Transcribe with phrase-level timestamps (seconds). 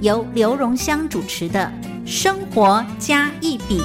[0.00, 1.70] 由刘荣香主持的
[2.10, 3.82] 《生活加一笔》，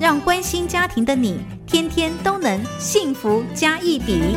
[0.00, 1.38] 让关心家庭的你
[1.68, 4.36] 天天都能幸福加一笔。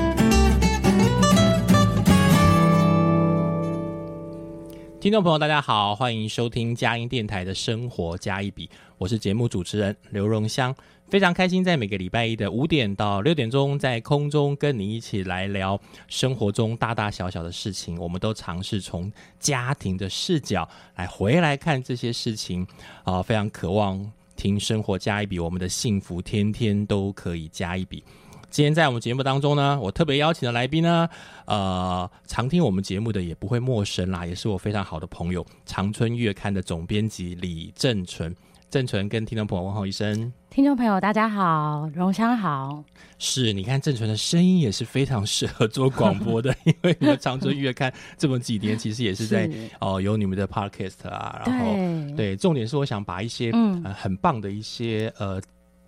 [5.00, 8.68] 听众朋友，大家好，欢迎收听佳音电台的《生活加一笔》，
[9.00, 10.76] 我是节目主持人刘荣香。
[11.08, 17.98] 非常开心，在每个礼拜一的五点到六点钟，在空中跟你一起来聊生活中大大小小的事情。
[18.00, 22.66] 我们都尝试从家庭的视角来回来看这些事情
[23.04, 23.22] 啊！
[23.22, 28.04] 非常渴望听生活加一笔，我们的幸福天天都可以加一笔。
[28.50, 31.08] 今天在我们节目当中呢，我特别邀请的来宾呢，
[31.46, 38.36] 呃，常听我们节目的也不会陌生啦，也是我非常好的朋友，长春月刊的总编辑李正纯。
[38.70, 42.84] 正纯跟听众朋友问候一声，听众朋友大家好，荣香好。
[43.18, 49.50] 是，你看郑纯的声音也是非常适合做广播的， 因为你们长春月刊这么几年，其实也是在
[49.80, 51.74] 哦有你们的 podcast 啊，然后
[52.18, 55.42] 对，重点是我想把一些嗯很棒的一些呃，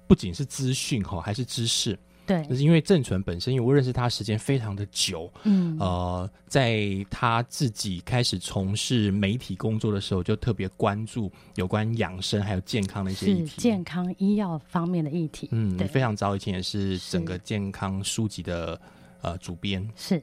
[0.07, 1.97] 不仅是资讯哈，还是知识。
[2.27, 15.47] 对，就是因为郑纯本身，因为我认识他时间非常的久，嗯，呃，在他自己开始从事媒体工作的时候，就特别关注有关养生还有健康的一些议题，健康医药方面的议题。
[15.51, 18.77] 嗯，非常早以前也是整个健康书籍的
[19.21, 20.21] 呃主编，是，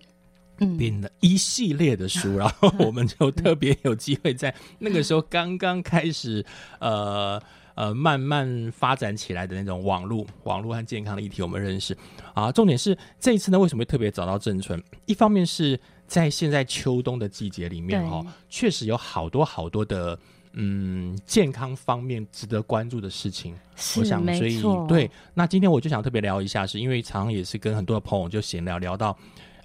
[0.58, 6.44] 嗯，编了一系列的书， 然后我们就特别有机会在那个时候刚刚开始，
[6.80, 7.42] 呃。
[7.74, 11.96] 呃，慢慢发展起来的那种网络、网络和健康的议题，我们认识
[12.32, 12.52] 啊。
[12.52, 14.80] 重点是这一次呢，为什么会特别找到郑春？
[15.06, 20.16] 一方面是在现在秋冬的季节里面哈，确实有好多好多的
[20.52, 23.56] 嗯健康方面值得关注的事情。
[23.98, 25.10] 我想，所以对。
[25.34, 29.18] 那今天我就想特别聊一下，是因为常常也是跟很多的朋友就闲聊，聊到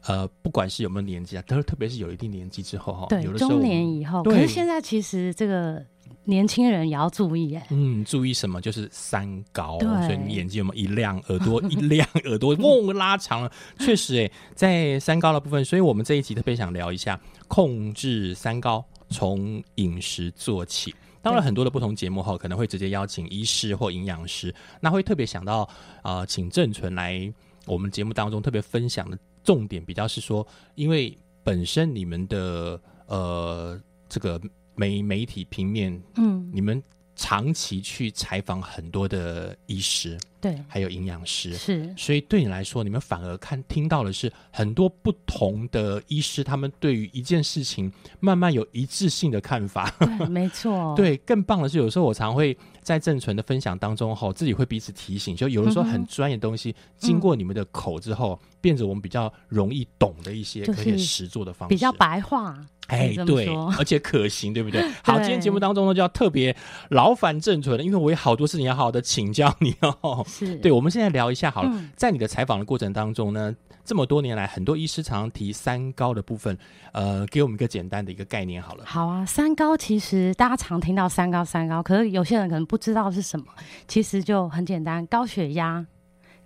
[0.08, 5.86] 呃，不管是有没有年纪啊，特特别是有一定年纪之后哈，对，中年以后，可是现在其实这个。
[6.30, 8.62] 年轻人也要注意哎，嗯，注意什么？
[8.62, 13.52] 就是三高，所以你眼睛有没有一亮，耳朵一亮， 耳朵嗡拉长了。
[13.80, 20.94] 确实哎，在三高的部分，所以我们这一集特别想聊一下控制三高，从饮食做起。
[21.22, 25.68] 当然，很多的不同节目后可能会直接邀请医师或营养师，那会特别想到
[26.04, 27.34] 啊，请郑纯来
[27.66, 30.46] 我们节目当中特别分享的重点，比较是说，
[30.76, 34.40] 因为本身你们的呃这个。
[34.80, 36.82] 媒媒体平面，嗯，你们
[37.18, 47.92] 长期去采访很多的医师，对，还有营养师，是，所以对你来说，你们反而看听到的是很多不同的医师，他们对于一件事情
[48.22, 49.94] 慢慢有一致性的看法。
[50.00, 50.96] 对，没错。
[50.96, 62.58] 对，更棒的是，有时候我常会在正纯的分享当中，哈，自己会彼此提醒，就有的时候很专业的东西，经过你们的口之后，变成我们比较容易懂的一些可以实做的方式，比较白话。
[62.90, 64.82] 哎，对，而且可行，对不对？
[65.04, 66.56] 好，今天节目当中呢，就要特别
[66.90, 70.24] 劳烦正纯了，因为我有好多事情要好好的请教你哦。
[70.28, 73.56] 是， 对，我们现在聊一下好了，在你的采访的过程当中呢，
[73.86, 76.58] 这么多年来，很多医师常常提三高的部分，
[76.92, 78.84] 呃，给我们一个简单的一个概念好了。
[78.86, 83.46] 好啊，三高其实大家常听到三高，三高，可是有些人可能不知道是什么，
[83.88, 85.86] 其实就很简单，高血压、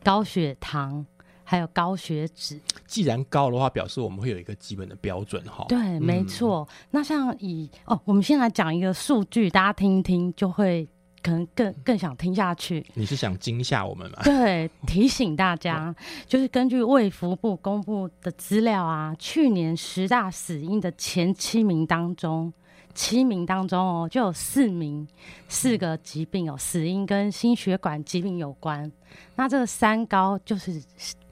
[0.03, 1.05] 高血糖。
[1.53, 5.63] 还有高血脂，既然高的话，表示我们会有一个基本的标准哈。
[5.69, 6.67] 对，没错。
[6.89, 10.87] 那像以哦，我们先来讲一个数据，大家听一听，就会
[11.21, 12.83] 可能更更想听下去。
[12.95, 14.17] 你是想惊吓我们吗？
[14.23, 22.51] 对， 提醒大家，就是根据卫福部公布的资料啊，去年十大死因的前七名当中，
[22.95, 25.07] 七名当中哦，就有四名
[25.47, 28.91] 四个疾病哦，死因跟心血管疾病有关。
[29.35, 30.81] 那这个三高就是。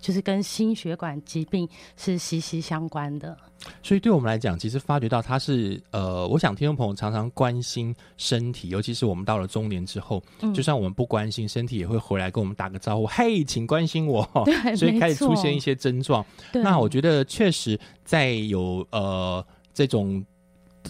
[0.01, 3.37] 就是跟心血管疾病是息息相关的，
[3.83, 10.21] 所以对我们来讲，其实发觉到它是呃，我想听众朋友常常关心身体，尤其是我们到了中年之后，
[10.53, 14.27] 就算我们不关心身体，也会回来跟我们打个招呼，嘿，请关心我，
[14.75, 16.25] 所以开始出现一些症状。
[16.51, 20.25] 那我觉得确实在有呃这种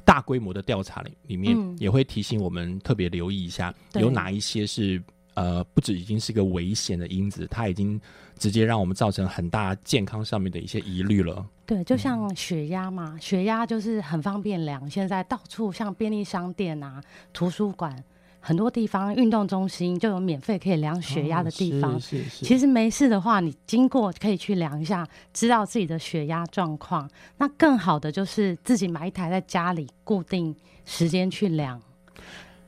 [0.06, 5.04] 大规模的调查里里面，也会提醒我们特别留意一下，有哪一些是。
[5.34, 8.00] 呃，不止已经是个危险的因子，它已经
[8.42, 11.46] 直接让我们造成很大健康上面的一些疑虑了。
[11.64, 17.00] 对，就像血压嘛，血压就是很方便量，现在到处像便利商店啊、
[17.32, 18.04] 图书馆。
[18.40, 22.00] 很多地方运动中心就有免费可以量血压的地方。
[22.00, 22.44] 是是。
[22.44, 27.08] 其实没事的话，你经过可以去量一下，知道自己的血压状况。
[27.38, 31.80] 那更好的就是自己买一台在家里，固定时间去量。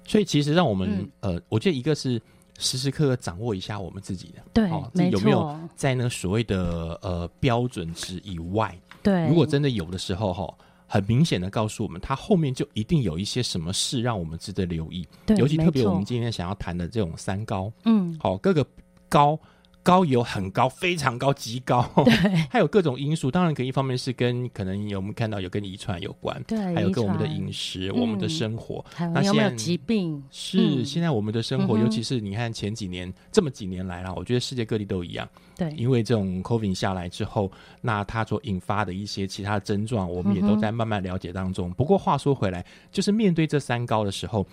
[0.06, 2.22] 所以其实让我们呃，我觉得一个是
[2.58, 8.78] 时时刻刻掌握一下我们自己的，对，没有没有在那所谓的呃标准值以外？
[9.02, 10.54] 对，如果真的有的时候哈。
[10.86, 15.08] 很明显的告诉我们，它后面就一定有一些什么事让我们值得留意。
[15.26, 18.64] 对，尤其特别我们今天想要谈的这种三高，嗯，好，各个
[19.10, 19.40] 高。
[19.84, 21.88] 高有很高，非常高，极高。
[22.06, 22.14] 对，
[22.50, 23.30] 还有各种因素。
[23.30, 28.84] 当然，可一方面是跟可能有我们看到有跟遗传有关，对，还有跟我们的饮食、我们的生活。
[28.98, 30.24] 那有没有疾病？
[30.32, 35.28] 是现在我们的生活，尤其是你看前几年这么几年来了，我觉得世界各地都一样。
[35.56, 37.52] 对，因为这种 COVID 下来之后，
[37.82, 41.72] 那它所引发的一些其他的症状，我们也都在慢慢了解当中。
[41.74, 44.48] 不过话说回来，就是面对这三高的时候。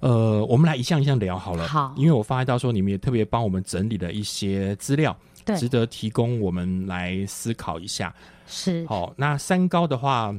[0.00, 1.66] 呃，我们来一项一项聊好了。
[1.66, 8.14] 好，因为我发现到说你们也特别帮我们整理了一些资料，对，值得提供我们来思考一下。
[8.46, 10.34] 是，好，那三高的话，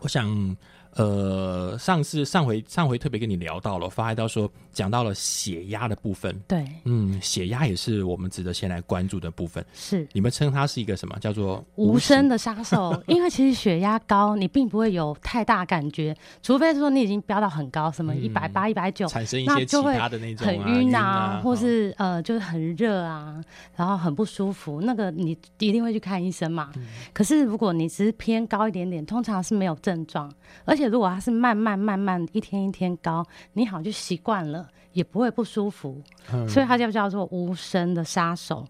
[0.00, 0.56] 我想。
[0.96, 9.64] 呃，上次上回上回特别跟你聊到了，发现到说讲到了血压的部分，对，嗯，血压也是我们值得先来关注的部分。
[9.74, 11.18] 是，你们称它是一个什么？
[11.18, 13.02] 叫做无声的杀手？
[13.08, 23.42] 因为其实血压高，你并不会有太大感觉，除非说你已经飙到很高，什么一百八、一百九，产生一些其他的那种很晕啊，或是呃就是很热啊，
[23.74, 26.70] 然后很不舒服，那个你一定会去看医生嘛。
[27.12, 30.32] 可是如果你只是偏高一点点，通常是没有症状，
[30.64, 30.83] 而且。
[30.88, 36.02] 如果它是慢慢慢慢一天一天高，你好像就习惯了，也不会不舒服，
[36.48, 38.66] 所以它就叫做无声的杀手。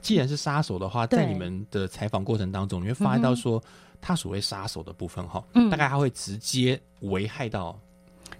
[0.00, 3.62] 既然是杀手的话，在你们的采访过程当中，你会发现到说，
[4.00, 7.78] 他所谓杀手的部分哈，大概他会直接危害到，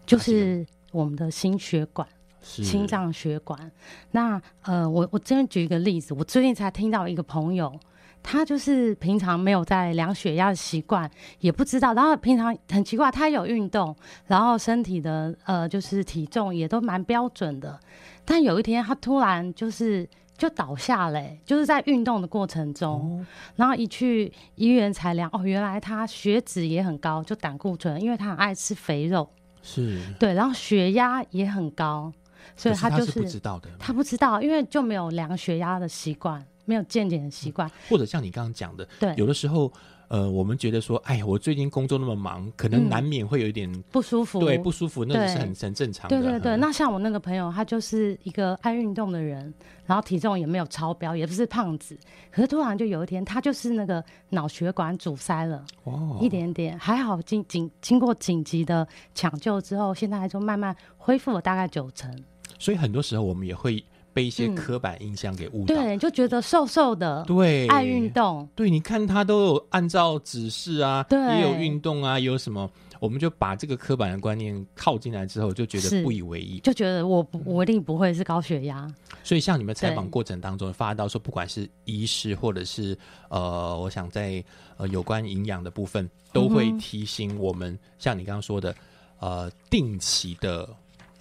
[0.06, 2.06] 就是我们的心血管、
[2.40, 3.70] 心脏血管。
[4.10, 7.78] 那呃，我我这边举一个例子，我最近才听到一个朋友。
[8.22, 11.10] 他就是平常没有在量血压的习惯，
[11.40, 11.94] 也不知道。
[11.94, 17.78] 然后平常很奇怪，他有运动，然后身体的呃就是体重也都蛮标准的。
[18.24, 20.06] 但有一天他突然就是
[20.36, 23.24] 就倒下嘞，就是在运动的过程中，
[23.56, 29.28] 然后一去医院才量，哦，原来他血脂也很高，就胆固醇，因为他很爱吃肥肉，
[29.62, 32.12] 是对，然后血压也很高，
[32.54, 36.44] 所以他就是不知道的，他不知道，因为就没有量血压的习惯。
[36.68, 39.72] 没有健检的习惯，或者像你刚刚讲的，对，有的时候，
[40.08, 46.20] 呃，我们觉得说，哎呀，我最近工作那么忙，可能难免会有一点不舒服，对，不舒服，那是很很正常的。
[46.20, 49.52] 对对对，那像我那个朋友，他就是一个爱运动的人，
[49.86, 51.98] 然后体重也没有超标，也不是胖子，
[52.30, 62.14] 可是突然就有一天，他就是那个脑血管阻塞了，哦，一点点，还好经经经过紧急的抢救之后，现在就慢慢恢复了大概九成。
[62.58, 63.82] 所以很多时候我们也会。
[64.18, 72.68] 被一些刻板印象给误导，对，就觉得瘦瘦的，对，爱运动，对，你看他都有按照指示啊，对，也有运动啊，有什么，
[72.98, 78.92] 我们就把这个刻板的观念靠进来之后，就觉得不以为意，就觉得我我一定不会是高血压。
[79.22, 82.98] 所以，像你们采访过程当中发到说，不管是医师或者是
[83.28, 84.42] 呃，我想在
[84.78, 88.74] 呃有关营养的部分，都会提醒我们，像你刚刚说的，
[89.20, 90.68] 呃，定期的。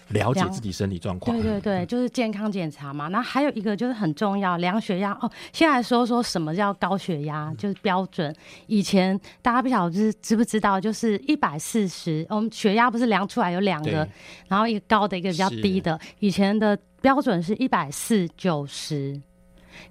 [0.10, 3.08] 了解自己身体状况，对对对，就是健康检查嘛。
[3.10, 5.30] 那还有一个就是很重要，量血压哦。
[5.52, 8.34] 先来说说什么叫高血压，就是标准。
[8.68, 14.08] 以前大家不晓得知知不知道，就是一百四十，我们血压不是量出来有两个，
[14.48, 16.00] 然后一个高的，一个比较低的。
[16.20, 19.22] 以前的标准是一百四九十。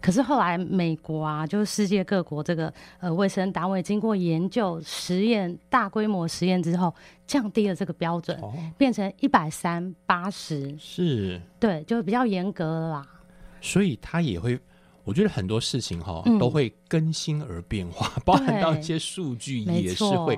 [0.01, 6.95] 可是后来美国啊，就是世界各国这个呃卫生单位经过研究实验大规模实验之后，
[7.27, 8.41] 降低了这个标准，
[8.77, 13.07] 变成一百三八十，是，对，就比较严格了啦。
[13.61, 14.59] 所以他也会，
[15.07, 20.37] 我觉得很多事情哈都会更新而变化， 包含到一些数据也是会。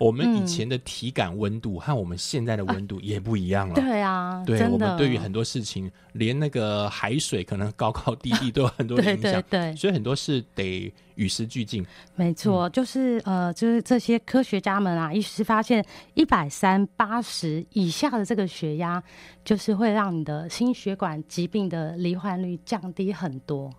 [0.00, 3.74] 我们以前的体感温度和我们现在的温度也不一样了。
[3.74, 9.16] 对啊，对我们对于很多事情，连那个海水可能高高低低都有很多 影响。
[9.20, 11.84] 对对对，所以很多事得与时俱进。
[12.16, 19.00] 没错，就是呃，就是这些科学家们啊，一时发现一百三八十以下的这个血压，
[19.44, 23.70] 就是会让你的心血管疾病的罹患率降低很多。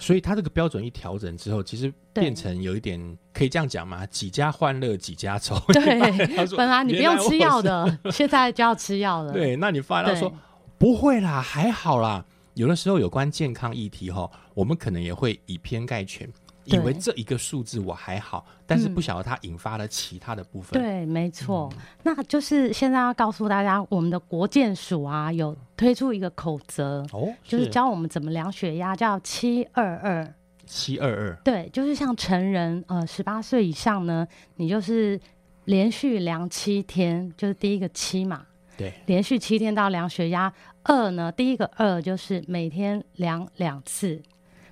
[0.00, 2.98] 所以它这个标准一调整之后，其实变成有一点
[3.32, 5.56] 可以这样讲嘛，几家欢乐几家愁。
[5.68, 5.82] 对，
[6.56, 9.32] 本来你不用吃药的， 现在就要吃药了。
[9.32, 10.32] 对，那你发现他说，
[10.78, 12.24] 不会啦，还好啦。
[12.54, 16.28] 有的时候有关健康议题哈，我们可能也会以偏概全，
[16.76, 20.80] 以为这一个数字我还好，但是不晓得它引发了其他的部分。
[20.80, 21.72] 对，没错。
[22.02, 30.34] 那就是现在要告诉大家，我们的国健署啊，有推出一个口则哦，就是教我们怎么量血压，叫七二二。
[30.66, 31.36] 七二二。
[31.42, 35.20] 对，就是像成人呃十八岁以上呢，你就是
[35.64, 38.46] 连续量七天，就是第一个七嘛。
[38.76, 40.52] 对，连续七天到量血压。
[40.82, 44.22] 二呢，第一个二就是每天量两次，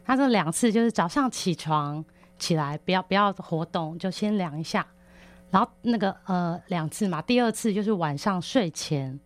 [0.08, 2.02] 他说两次就是早上起床
[2.38, 4.86] 起来不要不要活动，就先量一下，
[5.50, 9.20] 然后那个呃两次嘛，第二次就是晚上睡前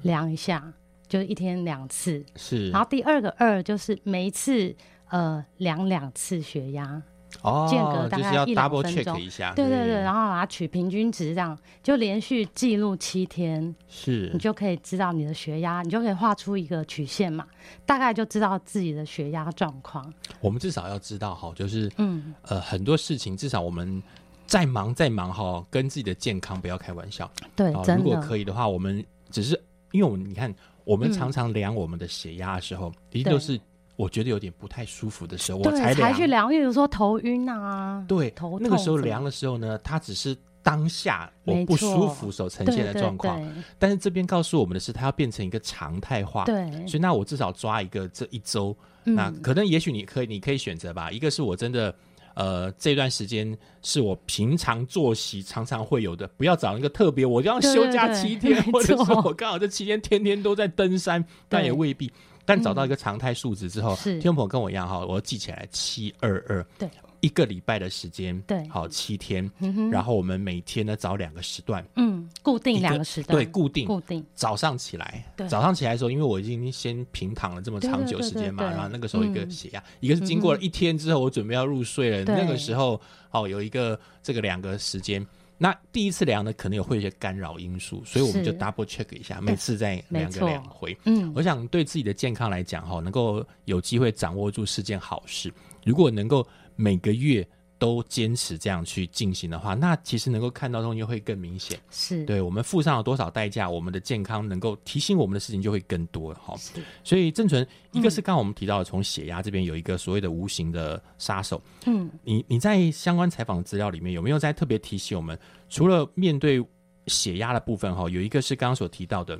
[0.00, 0.72] 量一下，
[1.06, 4.74] 就一天两次，是，然后第二个二就是每一次
[5.10, 7.02] 呃量两次血压。
[7.42, 9.16] 哦，间隔大概一两分钟，
[9.54, 17.46] 对对对，然后把它取平均值，这样就连续记录七天，是，你就可以知道你的血压，你就可以画出一个曲线嘛，
[17.84, 20.12] 大概就知道自己的血压状况。
[20.40, 22.34] 我们至少要知道哈，就是嗯。
[22.42, 24.02] 呃很多事情，至少我们
[24.46, 27.30] 再忙再忙哈，跟自己的健康不要开玩笑。
[27.56, 29.60] 对，如果可以的话，我们只是
[29.92, 33.60] 因为我们你看，我们常常量我们的血压的时候，一定都是。
[33.96, 43.40] 我觉得有点不太舒服的时候，我才才去量，例如说头晕啊，对，头那个时候量的时候呢，它只是当下我不舒服所呈现的状况，
[43.78, 51.94] 但是这边告诉我们的是，它要变成一个常态化，对，所以那我至少抓一个这一周，那可能也许你可以，你可以选择吧，一个是我真的
[52.34, 62.10] 呃这段时间是我平常作息常常会有的，不要找一个特别，我要休假七天，或者说我刚好这七天天天都在登山，但也未必。
[62.44, 66.88] 但找到一个常态数值之后，听众朋友跟我一样哈，我要记起来七二二，对，
[67.20, 69.50] 一个礼拜的时间，对，好七天，
[69.90, 85.26] 然后我们每天呢找两个时段，嗯，固定两个时段，对，固定固定早上起来，早上起来的时候，因为我已经先平躺了这么长久时间嘛，然后那个时候一个血压，一个是经过了一天之后，我准备要入睡了，那个时候哦有一个这个两个时间。
[85.64, 90.94] 那第一次量呢，可能有会有些干扰因素，所以我们就 double check 一下，每次再量个两回。
[91.04, 95.50] 嗯，我想对自己的健康来讲，哈，能够有机会掌握住是件好事。
[95.82, 97.46] 如果能够每个月。
[97.78, 101.78] 都坚持这样去进行的话，那其实能够看到东西会更明显。
[101.90, 106.54] 是对我们付上了多少代价，我们的健康能够提醒我们的事情就会更多了哈。
[107.02, 111.60] 所以郑纯，一个是刚刚我们提到的，从血压这边有一个所谓的无形的杀手。
[111.86, 115.38] 嗯，你你在相关采访资料里面有没有在特别提醒我们，
[115.68, 116.64] 除了面对
[117.08, 119.38] 血压的部分哈，有一个是刚刚所提到的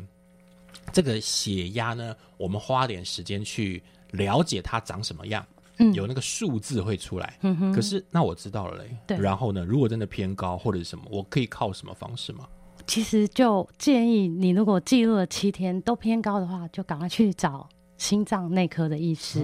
[0.93, 5.47] 这个血压呢，我们花点时间去了解它长什么样。
[5.95, 7.39] 有那个数字会出来，
[7.75, 9.17] 可是那我知道了嘞。
[9.19, 12.47] 然后呢，如果真的偏高或者什么，我可以靠什么方式吗？
[12.87, 19.41] 其实就建议你，如果记录了七天都偏高的话，就赶快去找心脏内科的医师，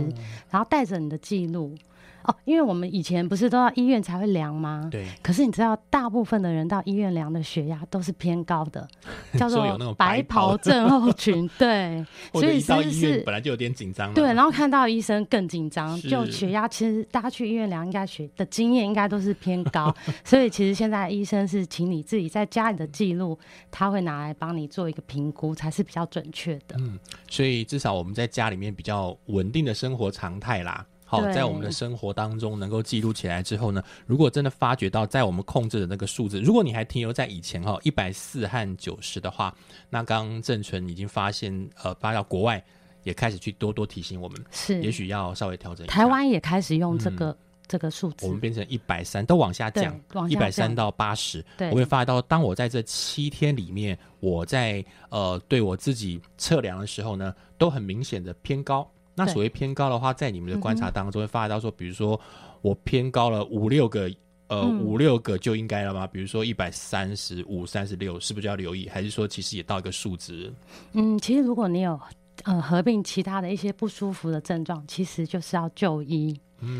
[0.50, 1.74] 然后带着你的记录。
[2.24, 4.88] 哦，因为我们以前不是都要医院才会量吗？
[4.90, 5.06] 对。
[5.22, 8.86] 可是你知道，大部分的人到医院量的血压都是偏高的，
[9.38, 11.48] 叫做白袍症候群。
[11.58, 12.04] 对。
[12.34, 14.12] 所以到医院本来就有点紧张。
[14.14, 15.98] 对，然后看到医生更紧张。
[16.02, 19.94] 就血压，其实大家去医院量，应该血的经验应该都是偏高。
[20.24, 23.38] 所以其实现在医生是请你自己在家里的记录，
[23.70, 26.76] 他会拿来帮你做一个评估，才是比较准确的。
[26.78, 26.98] 嗯，
[27.28, 30.84] 所以至少我们在家里面比较稳定的生活常态啦。
[31.10, 39.52] 好，在我们的生活当中能够记录起来之后呢，如果真的发觉到在我们控制的那个数字，如果你还停留在以前哈一百四和九十的话，
[39.88, 41.52] 那刚郑纯已经发现
[41.82, 42.62] 呃发到国外
[43.02, 45.92] 也开始去多多提醒我们，是也许要稍微调整一下。
[45.92, 47.36] 台湾也开始用这个
[47.66, 51.44] 这个数字，我们变成一百三都往下降，一百三到八十。
[51.72, 58.88] 我会发觉到，当我在这七天里面，我在呃对我自己测量的时候呢，都很明显的偏高。
[59.26, 62.20] 那所谓偏高的话，在你们的观察当中会发现到说，比如说
[62.62, 64.10] 我偏高了五六个，
[64.48, 66.06] 呃，五六个就应该了吗？
[66.06, 68.88] 比如说一百三十五、三十六，是不是就要留意？
[68.88, 70.52] 还是说其实也到一个数值？
[70.92, 71.98] 嗯，其实如果你有
[72.44, 76.38] 呃合并其他的一些不舒服的症状，其实就是要就医，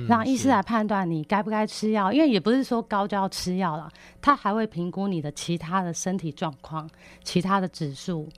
[0.08, 2.12] 让医师来判断你该不该吃药。
[2.12, 6.88] 因为也不是说高就要吃药了，他还会评估你的其他的身体状况、
[7.22, 8.28] 其他的指数。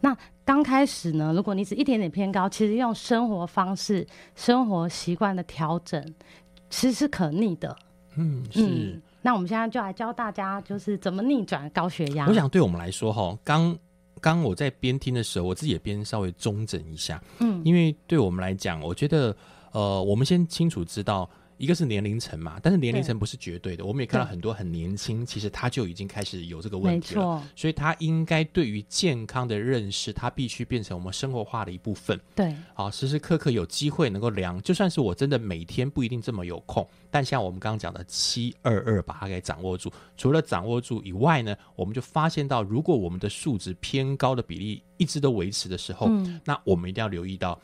[0.00, 6.02] 那刚开始呢，如果你只一点点偏高，其实用生活方式、生活习惯的调整，
[6.68, 7.76] 其实是可逆的。
[8.16, 9.00] 嗯，是。
[9.22, 12.26] 那我们现在就来教大家，就是怎么逆转高血压。
[12.26, 13.78] 我想对我们来说，哈，刚
[14.20, 17.22] 刚我在边听的时候，我自己也边稍微中整一下。
[17.38, 19.36] 嗯，因为对我们来讲，我觉得，
[19.70, 21.28] 呃，我们先清楚知道。
[21.62, 27.40] 一个是年龄层嘛，但是年龄层不是绝对的，我们也看到很多很年轻，其实他就已经开始有这个问题了。
[27.54, 32.18] 所以他应该对于健康的认识，他必须变成我们生活化的一部分。
[32.34, 39.88] 对啊，时时刻刻有机会能够量，就算是我真的每天不一定这么有空，但像我们刚刚讲的七二二，把它给掌握住。
[40.16, 47.56] 除了掌握住以外呢，我们就发现到，如果我们的数值偏高的比例一直都维持的时候，嗯那我们一定要留意到，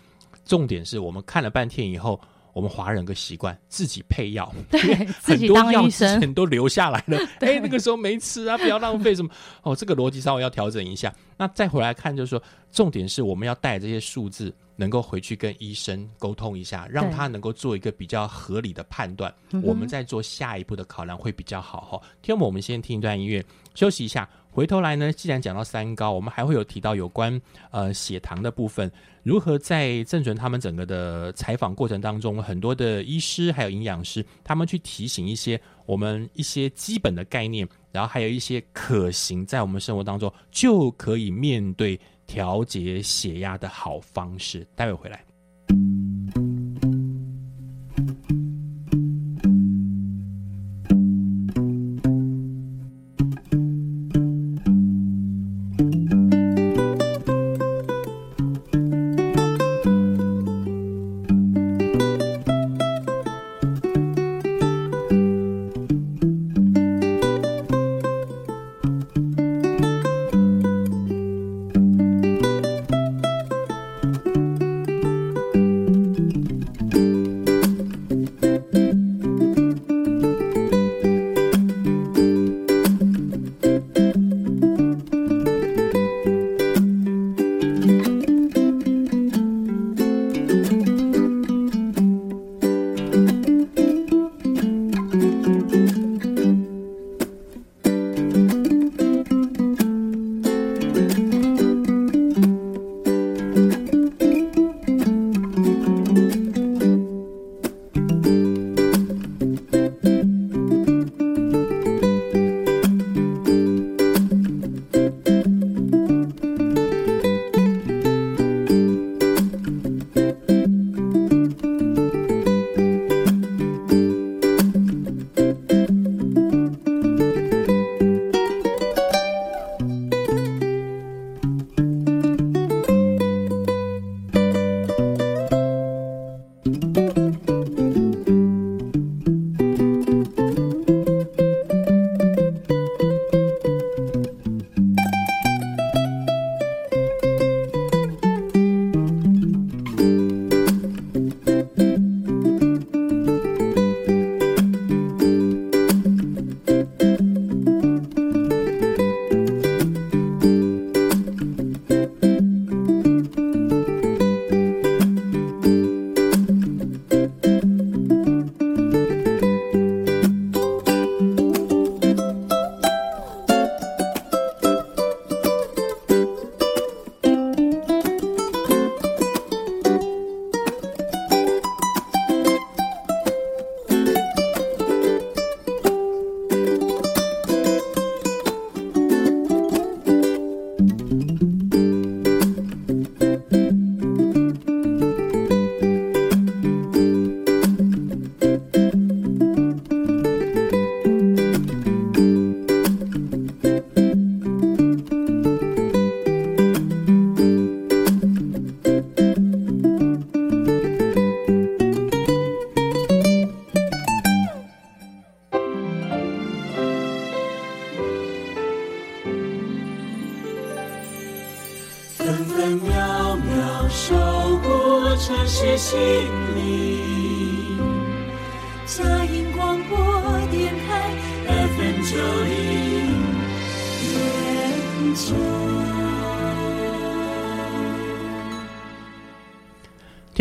[0.44, 2.20] 重点是我们看了半天以后。
[2.52, 4.80] 我们华人有个习惯，自己配药，对，
[5.20, 7.18] 自很多己当药之医生，前都留下来了。
[7.38, 9.30] 对哎，那个时候没吃啊，不要浪费什么。
[9.62, 11.14] 哦，这个逻辑稍微要调整一下。
[11.36, 22.00] 那再回来看，就是说，重点是我们要带这些数字，能够回去跟医生沟通一下，让他能够做一个比较合理的判断，我们再做下一步的考量会比较好哈。
[22.22, 24.28] 听我们，我们先听一段音乐，休息一下。
[24.58, 28.90] 回头来呢，既然讲到三高，我们还会有提到有关呃血糖的部分，
[29.22, 41.96] 如何在郑纯他们整个的采访过程当中，很多的医师还有营养师，他们去提醒一些我们一些基本的概念，然后还有一些可行在我们生活当中就可以面对
[42.26, 44.66] 调节血压的好方式。
[44.74, 45.27] 待会回来。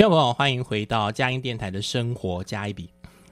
[0.08, 2.89] 众朋友，欢迎回到佳音电台的生活加一笔。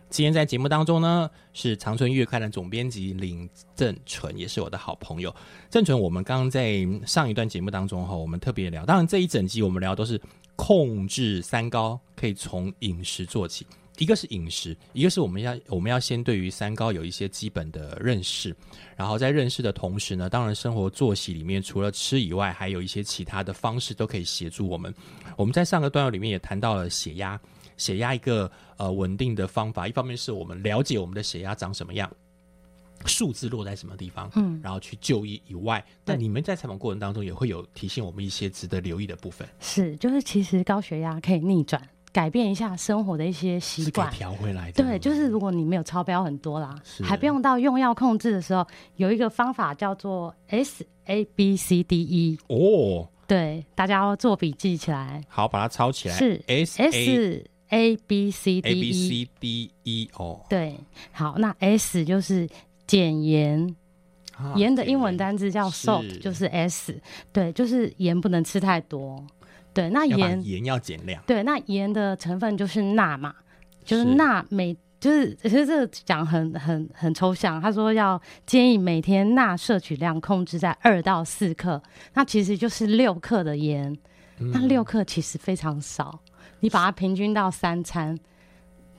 [0.09, 5.33] 今天在节目当中呢，是长春月刊的总编辑林正淳，也是我的好朋友。
[5.69, 10.19] 正淳，我们刚刚在上一段节目当中哈，我们特别聊，当然这一整集我们聊都是
[10.57, 13.65] 控制三高，可以从饮食做起。
[13.97, 18.55] 一个是饮食，一个是我们要我们要先对于三高有一些基本的认识，
[18.95, 24.93] 然后在认识的同时呢，当然生活作息里面除了吃以外，还有一些其他的方式都可以协助我们。
[25.38, 27.39] 我们在上个段落里面也谈到了血压，
[27.77, 32.12] 血压一个呃稳定的方法，一方面是我们了解我们的血压长什么样。
[33.05, 44.10] 数字落在什么地方，嗯然后去就医以外，那你们在采访过程当中也会有提醒我们一些值得留意的部分，是，就是其实高血压可以逆转，改变一下生活的一些习惯。
[44.10, 44.82] 调回来的。
[44.82, 55.21] 对，就是如果你没有超标很多啦是，还不用到用药控制的时候，有一个方法叫做 S A B C D E，哦，对，大家要做笔记起来。
[55.28, 56.15] 好，把它抄起来。
[56.15, 60.80] 是 S A S A B C D A B E，C D E 哦，对，
[61.12, 62.47] 好，那 S 就是
[62.88, 63.75] 减盐，
[64.38, 66.97] 啊盐的英文单单字叫 salt，就是 S，
[67.34, 69.21] 对，就是盐不能吃太多。
[69.75, 73.35] 对，那盐，盐要减量，对，那盐的成分就是钠嘛，
[73.83, 74.15] 就是是。
[74.15, 74.75] 钠每。
[74.97, 81.79] 就是其实这个讲很很很抽象，他说要建议每天钠摄取量控制在二到四克，
[82.15, 83.95] 那其实就是六克的盐，
[84.39, 84.67] 那嗯。
[84.67, 86.19] 六克其实非常少，
[86.61, 88.17] 你把它平均到三餐，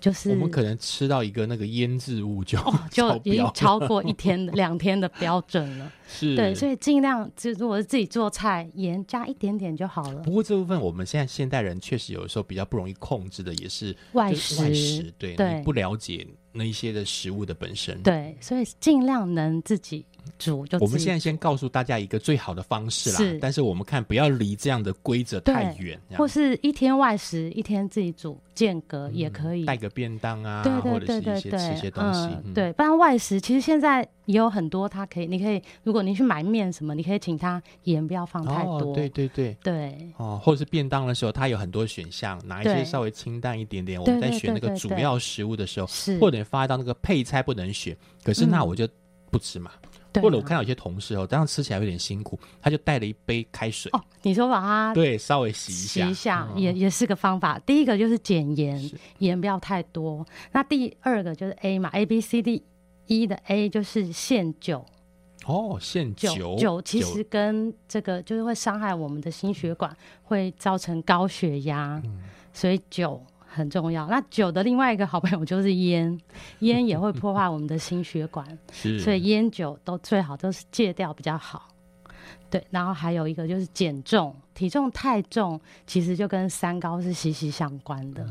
[0.06, 2.58] 就是我们可能吃到一个那个腌制物就
[2.90, 5.92] 就已经超过一天的 两天的标准了。
[6.08, 10.30] 是对，所以尽量就如果是自己做菜，盐加一点点就好了不。
[10.30, 20.06] 过这部分我们现在现代人确实有的时候比较不容易控制的，也是外食外食食，对对你不了解那一些的食物的本身。，对，所以尽量能自己
[20.38, 23.38] 煮就我们现在先告诉大家一个最好的方式啦，是。
[23.38, 29.64] 但是我们看不要离这样的规则太远，或是一天外食，一天自己煮，间隔也可以。
[29.64, 39.56] 带个便当啊，对或者是对对对一些吃一些，东西，嗯，对，不然外食其实现在也有很多，它可以，你可以，如果你去买面什么，你可以请他盐不要放太多，哦，对对对。
[39.62, 39.96] 对。
[40.16, 44.00] 哦，或者是便当的时候，它有很多选项，哪一些稍微清淡一点点。
[44.00, 48.66] 我们在选那个主要食物的时候，是，或者你发到那个配菜不能选，可是那嗯。
[48.66, 48.88] 我就
[49.30, 49.70] 不吃嘛。
[50.20, 56.04] 或者我看到有些同事哦，这样吃起来有点辛苦，他就带了一杯开水，哦，你说把它对，稍微洗一下。
[56.04, 56.60] 洗，一下嗯。
[56.60, 57.58] 也也是个方法。
[57.60, 60.26] 第一个就是减盐是，盐不要太多。
[60.52, 62.62] 那第二个就是 A 嘛，A B C D
[63.06, 64.84] E 的 A 就是限酒，
[65.46, 66.34] 哦，限酒。
[66.34, 72.20] 酒酒其实跟这个就是会伤害我们的心血管，会造成高血压，嗯。
[72.52, 73.22] 所以酒
[73.56, 74.06] 很重要。
[74.08, 76.20] 那酒的另外一个好朋友就是烟，
[76.60, 78.46] 烟也会破坏我们的心血管，
[79.00, 81.68] 所以烟酒都最好都是戒掉比较好。
[82.50, 88.24] 对，然后还有一个就是减重，体重太重其实就跟三高是息息相关的。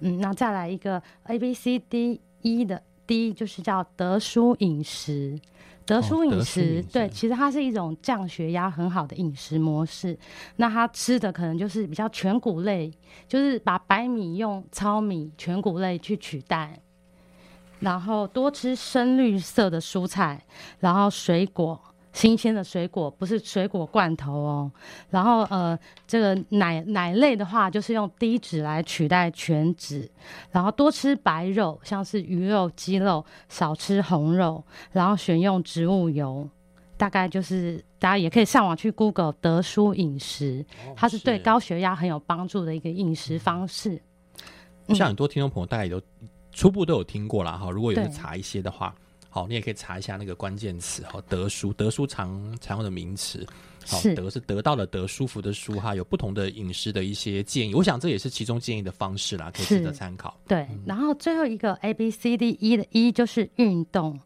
[0.00, 5.38] 嗯那再来一个 A B C D E 的 D 就是叫德舒饮食。
[5.88, 10.18] 德叔饮食，对，其实它是一种降血压很好的饮食模式。
[10.56, 12.92] 那它吃的可能就是比较全谷类，
[13.26, 16.78] 就是把白米用糙米、全谷类去取代，
[17.80, 20.44] 然后多吃深绿色的蔬菜，
[20.80, 21.80] 然后水果，
[22.18, 24.72] 新鲜的水果，不是水果罐头哦。
[25.08, 30.10] 然后呃，这个奶奶类的话，就是用低脂来取代全脂，
[30.50, 36.48] 然后多吃白肉，像是鱼肉、鸡肉，少吃红肉，然后选用植物油。
[36.96, 44.02] 大概就是大家也可以上网去 Google 德叔饮食，哦它是对高血压很有帮助的一个饮食方式。
[44.88, 46.02] 嗯像很多听众朋友大家也都
[46.50, 47.70] 初步都有听过啦哈。
[47.70, 48.92] 如果有查一些的话，
[49.38, 53.46] 好，你也可以查一下那个关键词哈，德书，德书常常用的名词。
[53.86, 60.36] 好，是得是得到了得，舒服的舒哈，有不同的饮食的一些建议，我想这也是其中建议的方式啦，可以值得参考。
[60.48, 64.18] 对，然后最后一个 A B C D E 的 E 就是运动，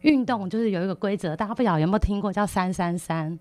[0.00, 3.38] 运动就是有一个规则，大家不晓得有没有听过，叫三三三。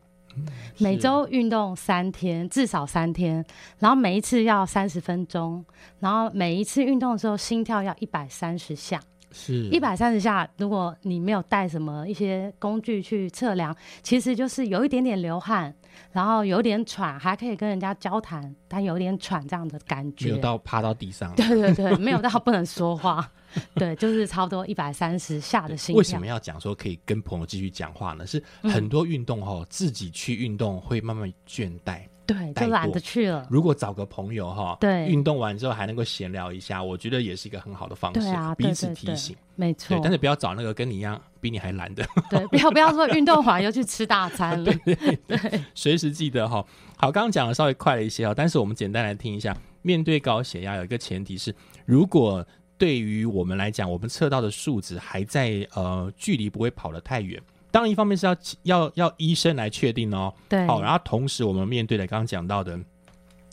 [0.80, 3.44] 每周运动三天，至少三天，
[3.80, 5.66] 然后每一次要三十分钟，
[6.00, 9.02] 然后每一次运动的时候心跳要一百三十下，
[9.36, 10.50] 是一百三十下。
[10.58, 15.76] 如果你没有带什么一些工具去测量，其实就是有一点点流汗，
[16.14, 20.28] 然后有点喘，还可以跟人家交谈，但有点喘这样的感觉。
[20.28, 21.34] 没有到趴到地上。
[21.36, 23.30] 对对对，没有到不能说话，
[23.74, 25.98] 对，就是差不多一百三十下的心跳。
[25.98, 28.26] 为什么要讲说可以跟朋友继续讲话呢？
[28.26, 32.02] 是很多运动哈、自己去运动会慢慢倦怠。
[32.26, 33.48] 对，就懒得去了。
[33.50, 39.36] 如果找个朋友哈，对运动完之后还能够闲聊一下，我觉得也是一个很好的方式，彼此提醒。
[39.56, 40.02] 没错对，。
[40.04, 44.74] 但是不要找那个跟你一样比你还懒的，对，不要不要说运动完又去吃大餐了。
[45.28, 46.66] 对随时记得哈。
[46.98, 49.56] 好，刚刚讲的稍微快了一些哦，但是我们简单来听一下。
[49.82, 51.54] 面对高血压，有一个前提是，
[51.86, 52.44] 如果
[52.76, 57.40] 对于我们来讲，我们测到的数值还在呃距离不会跑得太远。
[57.76, 62.80] 当然，一方面是要要要医生来确定哦，对，好，然后同时我们面对的刚刚讲到的，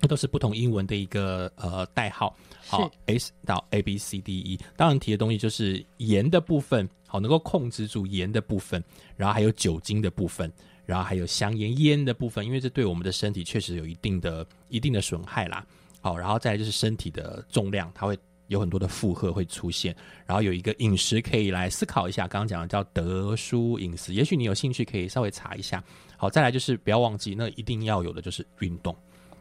[0.00, 2.32] 那都是不同英文的一个呃代号，
[2.68, 4.60] 好，S 到 A B C D E。
[4.76, 8.80] 当然提的东西就是盐的部分，好，能够控制住盐的部分，
[9.16, 10.52] 然后还有酒精的部分，
[10.86, 15.66] 然后还有香烟烟的部分，因为这对我们的身体确实有一定的一定的损害啦。
[16.00, 18.16] 好，然后再来就是身体的重量，它会
[18.52, 25.82] 有很多的负荷会出现，然后有一个饮食可以来思考一下，刚刚讲的叫德舒饮食，也许你有兴趣可以稍微查一下。
[26.16, 28.94] 好，再来就是不要忘记，那一定要有的就是运动，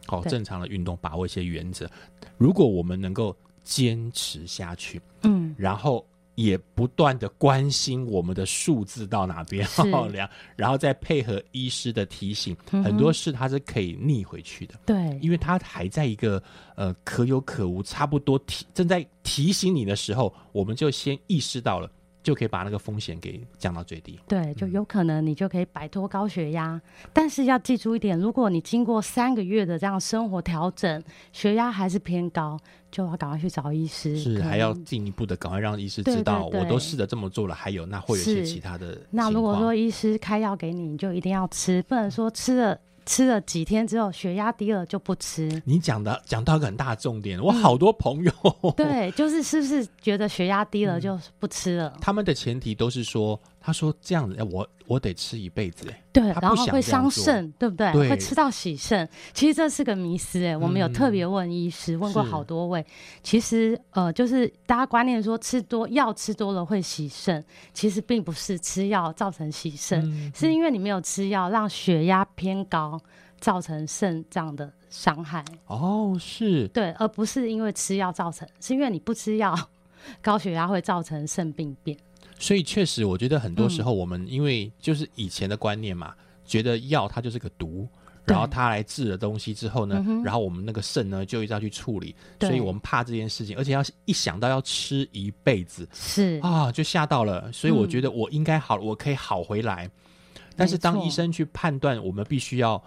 [0.06, 1.88] 好，正常的运动，把握一些原则。
[2.36, 9.66] 如果我们能够坚持下去，嗯，然后也不断的关心我们的数字到哪边
[10.56, 14.74] 然后再配合医师的提醒，嗯很多事它是可以逆回去的。
[14.86, 16.42] 对，因为它还在一个
[16.74, 21.90] 呃可有可无，差不多提正在提醒你的时候，我们就先意识到了，
[22.22, 24.18] 就可以把那个风险给降到最低。
[24.26, 26.80] 对，就有可能你就可以摆脱高血压，
[27.12, 32.58] 但是要记住一点，如果你经过三个月的这样生活调整，血压还是偏高，
[32.92, 34.16] 就要赶快去找医师。
[34.16, 38.96] 是还要进一步的赶快让医师知道，我都试着这么做了，还有那会有一些其他的。
[39.10, 45.60] 那如果说医师开药给你，你就一定要吃，不能说吃了吃了几天之后血压低了就不吃。
[45.64, 48.32] 你讲的讲到一个很大的重点，我好多朋友，
[48.76, 51.92] 对，就是是不是觉得血压低了就不吃了？
[52.00, 57.92] 他们的前提都是说，他说这样子，哎我我得吃一辈子，哎，对，然后会伤肾，对不对？
[57.92, 59.08] 对会吃到喜肾。
[59.32, 62.84] 其实这是个迷思哎，我们有特别问医师，问过好多位。
[63.22, 73.00] 其实呃，就是大家观念说吃多药吃多了会喜肾，其实并不是吃药造成喜肾，嗯是因为你没有吃药，让血压偏高，
[73.38, 75.44] 造成肾脏的伤害。
[75.66, 79.56] 哦，是对，而不是因为吃药造成，是因为你不吃药，
[80.20, 81.96] 高血压会造成肾病变。
[82.42, 86.12] 所以确实，我觉得很多嗯时候我们因为就是以前的观念嘛，
[86.44, 87.88] 觉得药它就是个毒，
[88.24, 97.50] 然后它来治了东西之后呢，嗯然后我们那个肾呢就一直要去处理，所以我们怕这件事情，而且要一想到要吃一辈子是，啊，就吓到了。
[97.52, 99.88] 所以我嗯觉得我应该好，我可以好回来。
[100.56, 102.82] 但是当医生去判断，我们必须要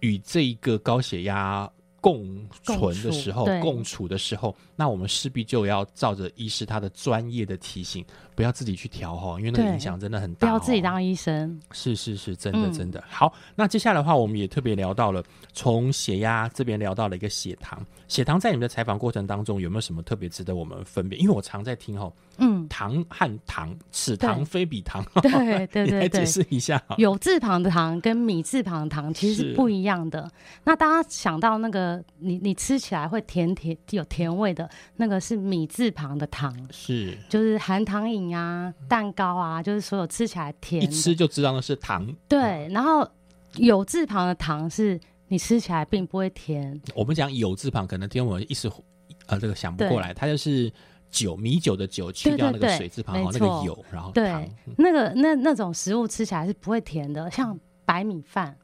[0.00, 1.68] 与这一个高血压。
[2.00, 10.52] 共存的时候，共处的时候，那我们势必就要照着医师他的专业的提醒，不要自己去调哈，因为那个影响真的很大、不。
[10.52, 11.60] 要自己当医生。
[11.72, 13.32] 是是是，真的嗯真的、好。
[13.54, 17.84] 那接下来的话，我们也特别聊到了从血压这边聊到了一个血糖。
[18.06, 21.20] 血糖在你们的采访过程当中有没有什么特别值得我们分辨？
[21.20, 25.04] 因为我常在听哈，嗯，糖和糖，此糖非彼糖。
[25.20, 25.30] 对
[25.66, 26.82] 对对来解对对， 释一下。
[26.96, 30.30] 有字旁的糖跟米字旁的糖其实是是不一样的。
[30.64, 31.87] 那大家想到那个
[32.18, 40.86] 你你吃起来会甜甜有甜味的那个是米字旁的糖，是就是含糖饮啊、蛋糕啊，就是所有吃起来甜一。
[40.86, 42.06] 吃就知道那是糖。
[42.26, 43.08] 对，然后
[43.56, 44.98] 有字旁的糖是
[45.28, 48.70] 你吃起来并不会甜，我们讲有字旁，可能听我一时
[49.26, 50.72] 呃这个想不过来，它就是
[51.10, 54.42] 酒米酒的酒，去掉那个水字旁，然后，那个错有，然后对糖。
[54.66, 58.56] 嗯那个那那种食物吃起来是不会甜的，像白米饭。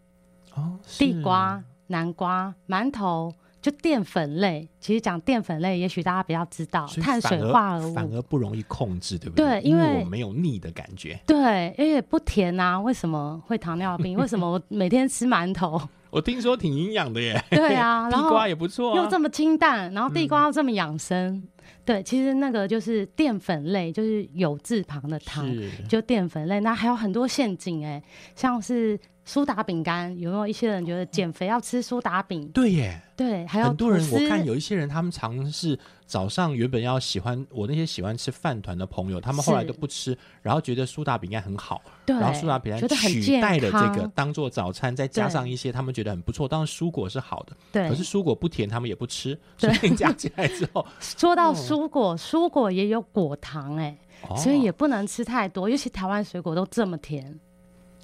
[0.55, 4.69] 哦，地瓜、南瓜、馒头，就淀粉类。
[4.81, 7.95] 其实讲淀粉类，也许大家比较知道，碳水化合物。
[7.95, 11.19] 反而不容易控制，对不对因因为我没有腻的感觉。
[11.27, 14.17] 对，因为不甜啊，为什么会糖尿病？
[14.21, 15.81] 为什么我每天吃馒头？
[16.11, 19.03] 我听说挺营养的耶，对啊，地 然后瓜也不错啊。
[19.03, 21.43] 又这么清淡，然后地瓜又这么养生。
[21.85, 25.45] 对，其实那个就是淀粉类，就是有字旁的糖，
[25.89, 26.61] 就淀粉类。
[26.61, 28.03] 那还有很多陷阱哎、
[28.37, 30.47] 像是苏打饼干，有没有？
[30.47, 32.47] 一些人觉得减肥要吃苏打饼？
[32.49, 44.13] 对耶，对，还有很多人我看有一些人，他们尝试早上原本要喜欢我那些喜欢吃饭团的朋友，他们后来都不吃，然后觉得苏打饼干很好，对，然后苏打饼干取代了这个康。
[44.15, 53.97] 当做早餐，再加上一些他们觉得很不错，当然蔬果是好的，对，可是蔬果不甜，他们也不吃，所以加起来之后， 说到哦蔬果，蔬果也有果糖哎、
[54.29, 54.37] 哦。
[54.37, 57.41] 所以也不能吃太多，尤其台湾水果都这么甜。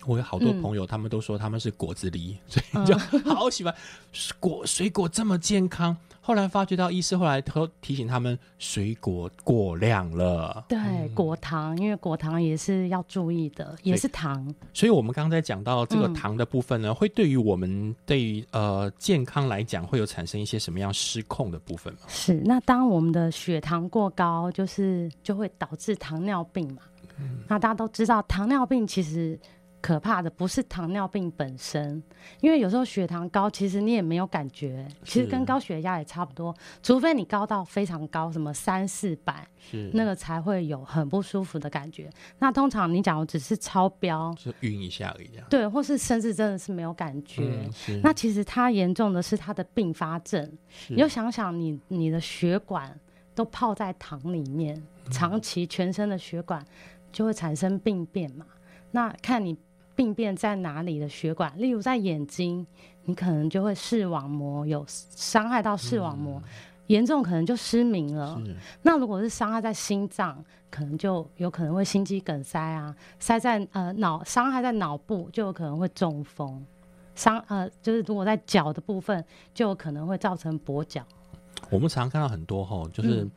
[0.06, 2.96] 我有好多嗯朋友，他们都说他们是果子狸， 所以就
[3.34, 3.74] 好喜欢
[4.38, 5.96] 果水果这么健康。
[6.22, 10.64] 后来发觉到医师后来都提醒他们，水果过量了。
[10.68, 10.78] 对，
[11.14, 14.46] 果糖，因为果糖也是要注意的，也是糖。
[14.72, 22.00] 所以我们刚才讲到这个嗯糖的部分呢，会对于我们对于呃健康来讲，会有产生一些什么样失控的部分吗？
[22.06, 26.82] 是，那当我们的血糖过高，就是就会导致糖尿病嘛。
[27.48, 29.38] 那大家都知道，糖尿病其实
[29.80, 32.02] 可怕的不是糖尿病本身，
[32.40, 42.10] 因为有时候血糖高，其实你也没有感觉，其实跟高血压也差不多，除非你高到非常高，什么三四百，是那个才会有很不舒服的感觉。
[42.38, 45.30] 那通常你假如只是超标，是晕一下而已。
[45.48, 47.42] 对，或是甚至真的是没有感觉。
[47.88, 50.46] 嗯，那其实它严重的是它的并发症，
[50.88, 52.94] 你就想想你你的血管
[53.34, 56.62] 都泡在糖里面，嗯长期全身的血管
[57.10, 58.44] 就会产生病变嘛。
[58.92, 59.56] 那看你
[60.00, 62.66] 病变在哪里的血管，例如在眼睛，
[63.04, 66.42] 你可能就会视网膜有伤害到视网膜，
[66.86, 68.40] 严重可能就失明了。
[68.80, 76.64] 那如果是伤害在心脏，可能就有可能会心肌梗塞啊，塞在呃脑伤害在脑部，就有可能会中风。
[77.14, 81.04] 伤呃就是如果在脚的部分，就有可能会造成跛脚。
[81.68, 83.30] 我们常看到很多吼，就是嗯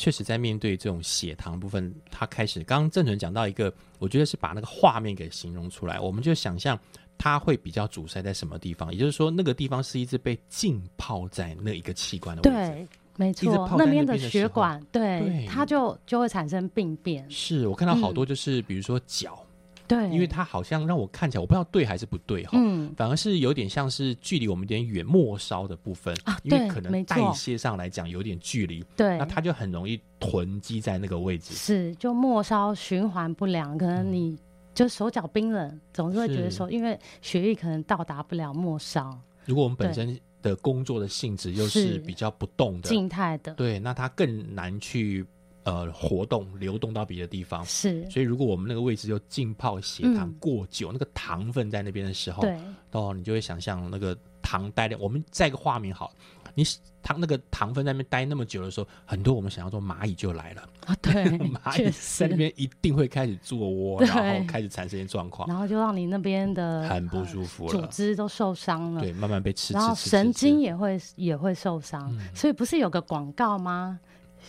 [0.00, 6.78] 确实在面对这种血糖部分，他开始刚刚郑纯讲到一个，我觉得是把那个画面给形容出来，我们就想象
[7.18, 12.72] 它会比较阻塞在什么地方，也就是说那个地方是一直被浸泡在那一个器官的位置。
[12.72, 17.30] 对，没，错那边的血管对对它就就会产生病变。
[17.30, 19.44] 是我看到好多就是、比如说脚，
[19.90, 22.50] 对，因为它好像让我看起来我不知道对还是不对哈。
[22.54, 22.94] 嗯。
[22.96, 29.18] 反而是有点像是距离我们有点远末梢的部分，啊因为可能代谢上来讲有点距离，对。
[29.18, 31.52] 那它就很容易囤积在那个位置。
[31.52, 34.38] 是就末梢循环不良，可能你
[34.72, 41.98] 就手脚冰冷，总是会觉得说，因为血液可能到达不了末梢，如果我们本身的工作的性质又是是。
[41.98, 45.26] 比较不动的，静态的，对，那它更难去
[45.64, 47.64] 呃活动、流动到别的地方。
[47.64, 50.34] 是，所以，如果我们那个位置就浸泡血糖嗯。
[50.38, 52.58] 过久，那个糖分在那边的时候，对，
[52.92, 54.96] 哦，你就会想象那个糖待的。
[54.98, 56.12] 我们再一个画面好，
[56.54, 56.64] 你
[57.02, 67.72] 糖那个糖分在那边待那么久的时候，很多我们想要做蚂蚁就来了，啊，对， 蚂蚁确在那实，边一定会开始做窝，然后开始产生一些状况，然后就让你那边的很不呃舒服了。
[67.72, 72.34] 组织都受伤了，对，慢慢被吃，然后神吃经也会也会受伤，嗯。
[72.34, 73.98] 所以不是有个广告吗？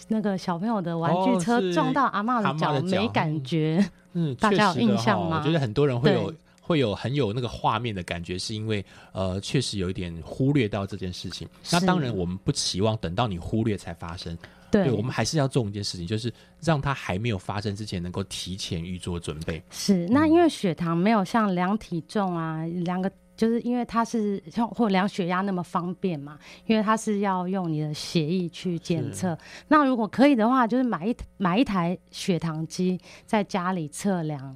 [0.07, 11.47] 那个小朋友的玩具哦车是撞到阿嬷阿嬷的脚没感觉，嗯， 大家有印象吗我觉得很多人会有会有很有那个画面的感觉，是因为呃，确实有一点忽略到这件事情。
[11.71, 14.37] 那当然，我们不期望等到你忽略才发生，
[14.71, 19.61] 对，我们还是要做一件事情，就是让它还没有发生之前，能够提前预做准备。
[19.69, 23.11] 是，那因为血糖没有像量体重啊，量个
[23.41, 29.35] 就是因为它是像或量血压那么方便嘛，因为它是要用你的血液去检测。
[29.67, 34.55] 那如果可以的话，就是买一买一台血糖机在家里测量。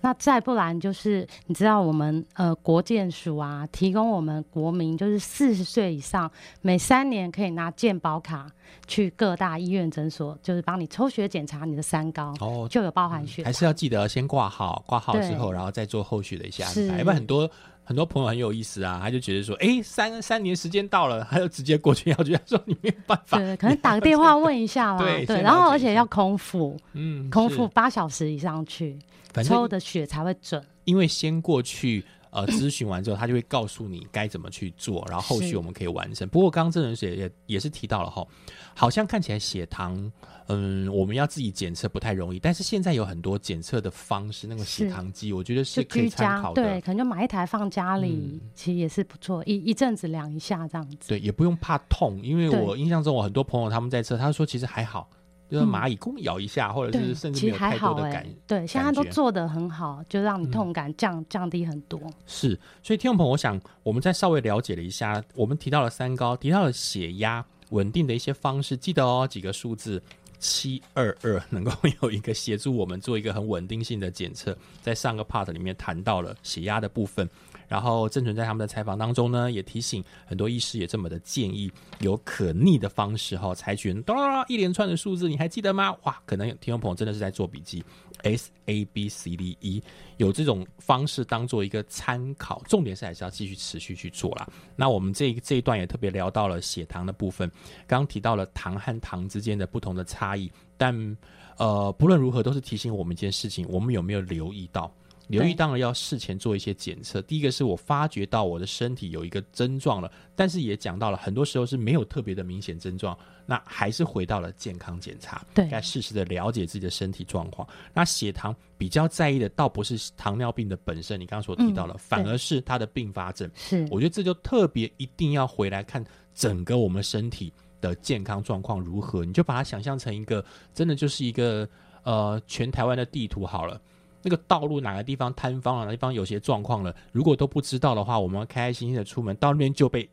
[0.00, 6.30] 那再不然就是你知道我们呃国健署啊，提供我们国民就是四十岁以上，
[6.60, 8.50] 每三年可以拿健保卡
[8.88, 13.44] 去各大医院诊所，就是帮你抽血检查你的三高，哦，就有包含血糖。
[13.44, 16.98] 还是要记得先挂号，挂号之后，然后再做后续的一些安排。
[16.98, 17.48] 因为很多
[17.90, 24.98] 很多朋友很有意思啊，他就觉得说，哎，三三年时间到了， 他就直接过去要去，他说你没有办法，对，可能打个电话问一下啦。
[25.02, 28.96] 对对，然后而且要空腹，嗯，空腹八小时以上去
[29.44, 30.64] 抽的血才会准。
[30.84, 36.28] 因为先过去呃 咨询完之后，他就会告诉你该怎么去做，然后后续我们可以完成。
[36.28, 38.26] 不过刚刚郑人也也也是提到了哈，
[38.74, 40.10] 好像看起来血糖，
[40.46, 46.62] 嗯，我们要自己检测不太容易，但是现在有很多检测的方式，那个血糖机，我觉得是可以参考的。
[46.62, 51.08] 对，可能就买一台放家里，嗯其实也是不错，一一阵子量一下这样子。
[51.08, 55.08] 对，也不用怕痛，因为我印象中我很多朋友他们在测，他说其实还好，
[55.50, 58.26] 就是蚂蚁公咬一下，或者，是甚至其实还没有太多的感。
[58.46, 62.00] 对，现在都做的很好，就让你嗯痛感降、降低很多。
[62.26, 70.02] 是，所以听众朋友，我想我们再稍微了解了一下，我们提到了三高，提到了血压稳定的一些方式，记得哦，几个数字。
[70.42, 77.28] 七二二能够有一个协助我们做一个很稳定性的检测，在上个 part 里面谈到了血压的部分，
[77.70, 85.96] 然后郑纯在他们的采访当中呢，也提醒很多医师也这么的建议，有可逆的方式哈、采取哒啦啦一连串的数字，你还记得吗？
[86.02, 87.84] 哇，可能听众朋友真的是在做笔记
[88.24, 89.80] ，S A B C D E
[90.16, 94.48] 有这种方式当做一个参考，重点是还是要继续持续去做啦。
[94.74, 97.48] 那我们这一这一段也特别聊到了血糖的部分，
[97.86, 101.16] 刚刚提到了糖和糖之间的不同的差异，但
[101.56, 104.92] 呃不论如何都是提醒我们一件事情，我们有没有留意到？
[105.30, 107.22] 留意对当然要事前做一些检测。
[107.22, 113.16] 第一个是我发觉到我的身体有一个症状了，但是也讲到了很多时候是没有特别的明显症状，
[113.46, 117.66] 那还是回到了健康检查，对该适时的了解自己的身体状况。
[117.94, 123.48] 那血糖比较在意的倒不是糖尿病的本身，你刚刚所提到了，嗯反而是它的并发症。
[123.54, 131.68] 是，我觉得这就特别一定要回来看整个我们身体的健康状况如何，你就把它想象成一个真的就是一个
[132.02, 133.80] 呃全台湾的地图好了。
[134.22, 140.08] 那个道路哪个地方塌方了，哪个地方有些状况了，如果都不知道的话，我们开开心心的出门，到那边就被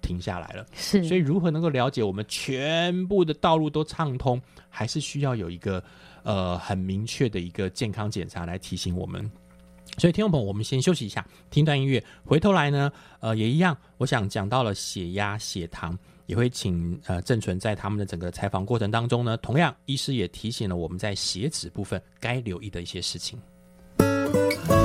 [0.00, 0.66] 停下来了。
[0.72, 5.82] 是，所以如何能够了解我们全部的道路都畅通，还是需要有一个
[6.22, 9.30] 呃很明确的一个健康检查来提醒我们。
[9.98, 12.90] 所以，听众朋友，我们先休息一下，听段音乐，回头来呢，
[13.20, 23.38] 呃，也一样，我想讲到了血压、血糖，也会请呃郑纯在他们的整个采访过程当中呢，同样医师也提醒了我们在血脂部分该留意的一些事情。
[24.32, 24.81] Música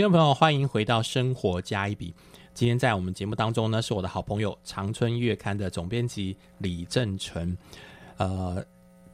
[0.00, 2.10] 听众朋友，欢迎回到《生活加一笔》。
[2.54, 7.54] 今天在我们节目当中呢，是我的好朋友《长春月刊》的总编辑李正淳。
[8.16, 8.64] 呃，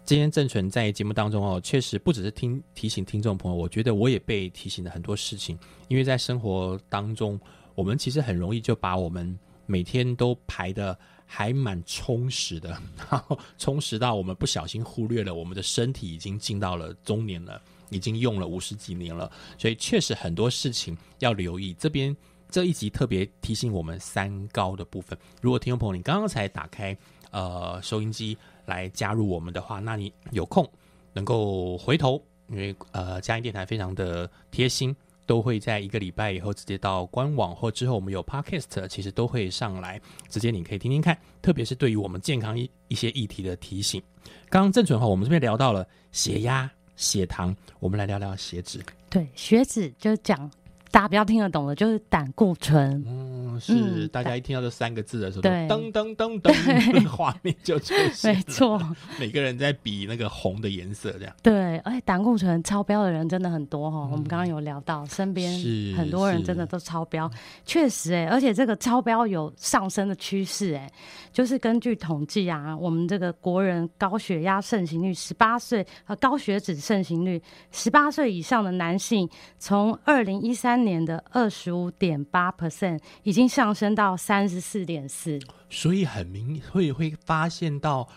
[0.05, 5.59] 今天正淳在节目当中哦，确实不只是听提醒听众朋友，我觉得我也被提醒了很多事情。
[5.89, 7.37] 因为在生活当中，
[7.75, 12.71] 我们其实很容易就把我们每天都排的还蛮充实的，
[13.11, 17.61] 然后充实到我们不小心忽略了我们的身体已经进到了中年了。
[17.91, 21.75] 已经用了五十几年了，所以确实很多事情要留意。
[21.75, 22.17] 这边
[22.51, 25.19] 这一集特别提醒我们三高的部分。
[25.41, 26.97] 如果听众朋友你刚刚才打开
[27.31, 30.69] 呃收音机来加入我们的话，那你有空
[31.13, 34.95] 能够回头，因为呃嘉音电台非常的贴心，
[35.27, 41.17] 都会在一个礼拜以后直接到官网或之后我们有 podcast，其实都会上来，直接你可以听听看。
[41.43, 44.03] 特别是对于我们健康一一些议题的提醒。
[44.49, 46.71] 刚刚正准哈，我们这边聊到了血压。
[46.97, 48.81] 血糖，我们来聊聊血脂。
[49.09, 50.51] 对，血脂就讲
[50.97, 53.05] 大家比较听得懂的，就是胆固醇。
[53.07, 56.51] 嗯，是大家一听到这三个字的时候，对噔噔噔噔，
[57.07, 58.35] 画面就出现。
[58.35, 58.81] 没错，
[59.21, 61.35] 每个人在比那个红的颜色，这样。
[61.43, 64.09] 对，而且胆固醇超标的人真的很多哈。
[64.11, 67.31] 我们刚刚有聊到，身边是很多人真的都超标，
[67.67, 70.91] 确实哎，而且这个超标有上升的趋势哎。
[71.31, 77.39] 就是根据统计啊，我们这个国人高血压盛行率，十八岁和高血脂盛行率，
[77.71, 79.29] 十八岁以上的男性，
[79.59, 85.39] 从二零一三年的二十五点八 percent 已经上升到三十四点四。
[85.69, 88.09] 所以很明会会发现到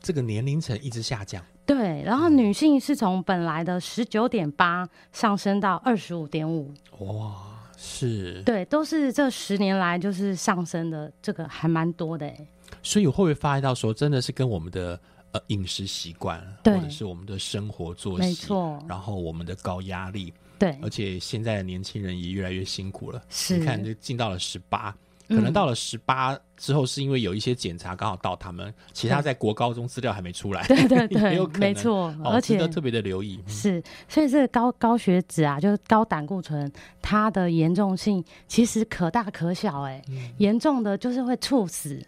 [0.00, 1.42] 这个年龄层一直下降。
[1.64, 6.72] 对，然后女性是从本来的十九点八上升到二十五点五。
[6.98, 7.34] 哇，
[7.76, 8.40] 是。
[8.44, 12.46] 对，都是这十年来就是上升的，这个还蛮多的哎。
[12.82, 15.00] 所以会不会发现到说，真的是跟我们的
[15.32, 23.22] 呃饮食习惯，或者是我们的生活作息，没错，然后我们的高压力，对，而且现在的年轻人也越来越辛苦了。
[23.28, 24.94] 是，你看，就进到了十八，
[25.28, 33.40] 可能到了十八之后，是因为有一些检查刚好到他们，其他在国高中资料还没出来，对对 对，没错，而且特别的留意。
[33.46, 36.70] 是，所以这个高高血脂啊，就是高胆固醇，
[37.02, 40.02] 它的严重性其实可大可小，哎，
[40.38, 42.00] 严重的就是会猝死。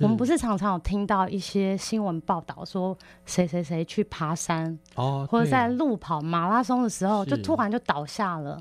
[0.00, 8.60] 我们不是常常有听到一些新闻报道说谁谁谁去爬山哦，或者在路跑马拉松的时候就突然就倒下了，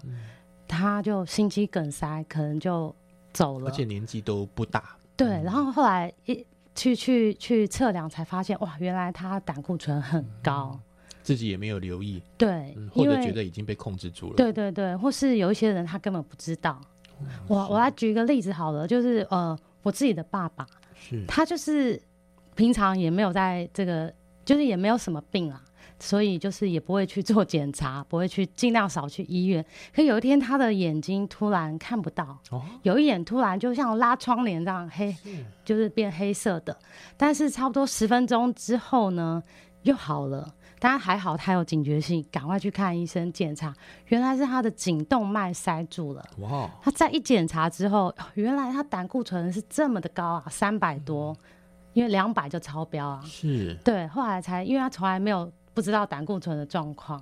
[0.67, 2.95] 他就心肌梗塞，可能就
[3.33, 4.83] 走了，而且年纪都不大。
[5.15, 10.79] 对，然后后来一去去去测量才发现，哇，原来他胆固醇很高，
[11.23, 14.35] 自己也没有留意，对，或者觉得已经被控制住了。
[14.35, 16.79] 对对对，或是有一些人他根本不知道。
[17.47, 20.67] 我我来举一个例子好了，就是呃，我自己的爸爸。
[21.27, 22.01] 他就是
[22.55, 24.13] 平常也没有在这个，
[24.45, 25.61] 就是也没有什么病啊，
[25.99, 29.65] 所以就是也不会去做检查， 不会去尽量少去医院。
[29.93, 32.37] 可有一天他的眼睛突然看不到，
[32.83, 35.15] 有一眼突然就像拉窗帘这样黑，
[35.63, 36.77] 就是变黑色的。
[37.15, 39.43] 但是差不多十分钟之后呢，
[39.83, 40.53] 又好了。
[40.79, 43.73] 当然还好，他有警觉性，赶快去看医生检查，
[44.07, 46.23] 原来是他的颈动脉塞住了。
[46.37, 46.69] 哇！
[46.81, 51.35] 他再一检查之后，原来他胆固醇是这么的高啊，三百多，
[51.93, 53.21] 因为两百就超标啊。
[53.25, 53.73] 是。
[53.83, 57.19] 对，后来才，因为他从来没有不知道胆固醇的状况，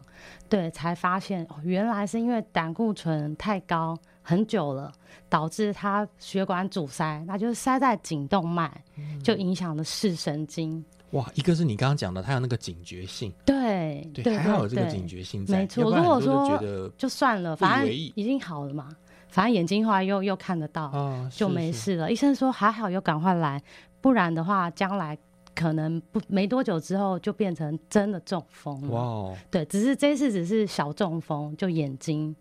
[0.50, 4.92] 对，才发现哦，原来是因为胆固醇太高很久了，
[5.30, 8.84] 导致他血管阻塞，那就是塞在颈动脉，
[9.24, 10.84] 就影响了视神经。
[11.12, 15.60] 哇，一个是你刚刚讲的，他有那个警觉性，对对，还好有这个警觉性在。
[15.60, 18.90] 没错，如果说觉得就算了，反正已经好了嘛，
[19.30, 20.92] 反正眼睛后来又又看得到，
[21.30, 22.12] 就没事了。
[22.12, 23.62] 医生说还好，又赶快来，
[24.02, 25.18] 不然的话，将来
[25.54, 28.90] 可能不没多久之后就变成真的中风了。
[28.90, 32.36] 哇，对，只是这次只是小中风，就眼睛，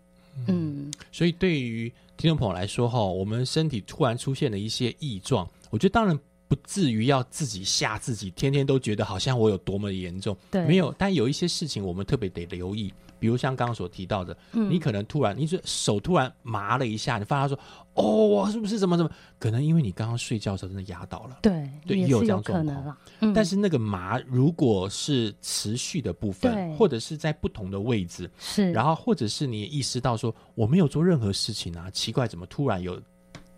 [0.47, 0.91] 嗯。
[1.13, 6.19] 所以对于听众朋友来说，哈，我们身体突然出现了一些异状，我觉得当然。
[6.47, 10.37] 不至于要自己吓自己，天天都觉得好像我有多么严重。
[10.51, 10.93] 对，没有。
[10.97, 17.59] 但有一些事情我们特别得留意，比如像刚刚所提到的，你可能突然，你说手突然麻了一下，你发现说，
[17.95, 19.11] 哦，我是不是怎么怎么？
[19.39, 21.39] 可能因为你刚刚睡觉的时候真的压倒了。
[21.41, 22.97] 对，对，也有这样可能啊。
[23.33, 33.01] 但是那个麻如果是持续的部分，或者是在不同的位置，是，然后或者是你意识到说我没有做任何事情啊，奇怪，怎么突然有？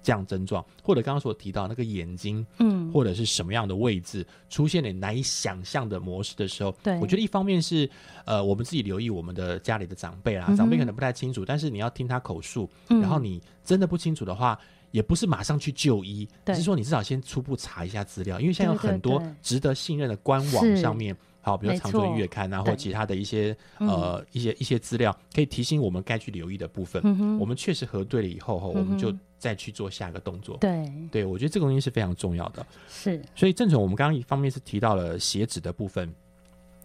[0.08, 6.98] 这样症状，或者刚刚所提到那个眼睛，嗯，或者是什么样的位置出现了难以想象的模式的时候，对。
[7.00, 7.90] 我觉得一方面是
[8.24, 13.02] 呃我们自己留意我们的家里的长辈啦，嗯长辈可能不太清楚，但是你要听他口述，嗯。
[13.02, 14.58] 然后你真的不清楚的话。
[14.92, 23.88] 也不是马上去就医，只是说你至少先初步查一下资料，因为现在有很多值得信任的官网上面，好，比如没长春月刊啊，或对其他的一些嗯。
[23.90, 27.02] 呃一些一些资料，可以提醒我们该去留意的部分。
[27.04, 27.38] 嗯哼。
[27.38, 30.58] 我们确实核对了以后，哈，我们就再去做下一个动作。
[30.58, 32.66] 对，对，我觉得这个东西是非常重要的。
[32.88, 36.14] 是，所以郑总，我们刚刚一方面是提到了血脂的部分，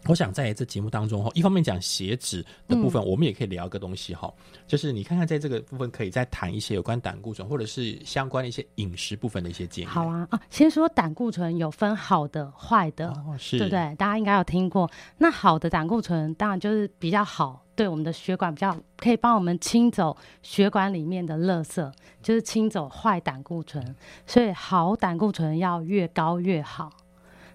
[0.07, 4.33] 我想在这节目当中哈，一方面讲血脂的部分，我们也可以聊一个东西哈，
[4.67, 9.87] 就是你看看在这个部分可以再谈一些有关胆固醇或者是相关的一些饮食部分的一些建议。
[9.87, 13.95] 好啊啊，先说胆固醇有分好的、坏的，哦，是，对不对？
[13.95, 14.91] 大家应该有听过。
[15.17, 21.93] 那好的胆固醇当然就是比较好，对我们的血管比较可以帮我们清走血管里面的垃圾，
[22.23, 23.95] 就是清走坏胆固醇。
[24.27, 26.91] 所以好胆固醇要越高越好。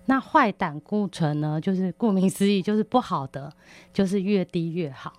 [0.05, 3.51] 那坏胆固醇呢，就是顾名思义，就是不好的，
[3.93, 5.11] 就是越低越好。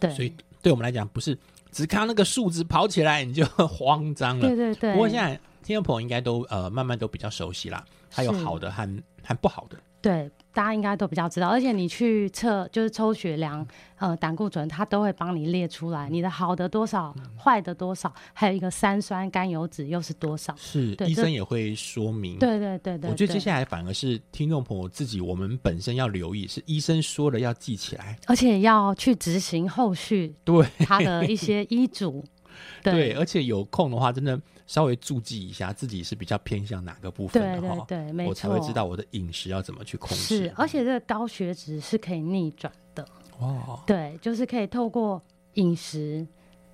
[0.00, 1.38] 对，所以对我们来讲，不是
[1.70, 4.48] 只看到那个数字跑起来你就慌张了。
[4.48, 4.92] 对对对。
[4.92, 9.76] 不过现在听众朋友应该都呃慢慢都比较熟悉啦，还有好的和和不好的。
[10.00, 13.64] 对，大家应该都比较知道，而且你去测就是抽血量，
[13.96, 20.54] 呃，胆固醇，它都会帮你列出来，你的好的多少，坏的多少，还有一个三酸甘油脂又是多少。
[20.56, 22.38] 是医生也会说明。
[22.38, 28.18] 对对对对，我觉得接下来反而是听众朋友自己，我们本身要留意，是医生说了要记起来。
[28.26, 32.24] 而且要去执行后续对他的一些医嘱。
[32.82, 37.84] 对，而且有空的话，真的稍微注记一下自己是比较偏向哪个部分的话，
[38.26, 40.44] 我才会知道我的饮食要怎么去控制。
[40.44, 43.04] 是，而且这个高血脂是可以逆转的。
[43.40, 45.20] 哇，对，就是可以透过
[45.54, 46.24] 饮食，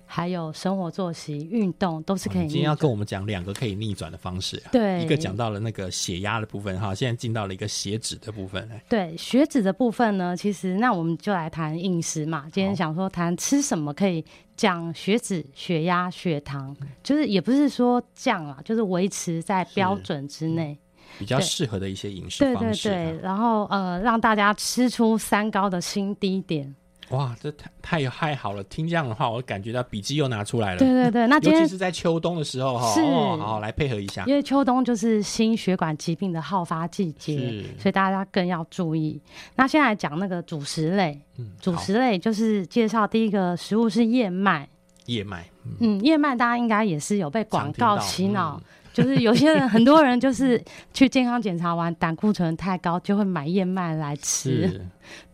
[0.05, 2.89] 还有生活作息、运动，都是可以哦你今天要跟。
[2.89, 4.69] 我们讲两个可以逆转的方式啊。
[4.71, 8.69] 对一个讲到了那个血压的部分哈，现在进到了一个血脂的部分。
[8.71, 12.45] 哎对血脂的部分呢，其实那我们就来谈饮食嘛。
[12.51, 14.23] 今天想说谈吃什么可以
[14.55, 20.77] 降血脂、血压、血糖，嗯就是也不是说降啊，就是维持在标准之内。
[21.17, 22.93] 比较对适合的一些饮食方式啊。
[22.93, 26.75] 对，然后呃，让大家吃出三高的新低点。
[27.09, 28.63] 哇，这太太太好了！
[28.63, 30.79] 听这样的话，我感觉到笔记又拿出来了。
[30.79, 34.23] 对对对，那尤其是在秋冬的时候哈，是哦，来配合一下。
[34.25, 39.21] 因为秋冬就是心血管疾病的好发季节，所以大家更要注意。
[39.55, 44.67] 那现在来讲那个主食类，嗯，主食类就是介绍第一个食物是燕麦。
[45.05, 48.63] 燕麦，嗯嗯，燕麦大家应该也是有被广告洗脑，嗯
[48.95, 54.85] 就是有些人很多人就是去健康检查完胆固醇太高，就会买燕麦来吃，是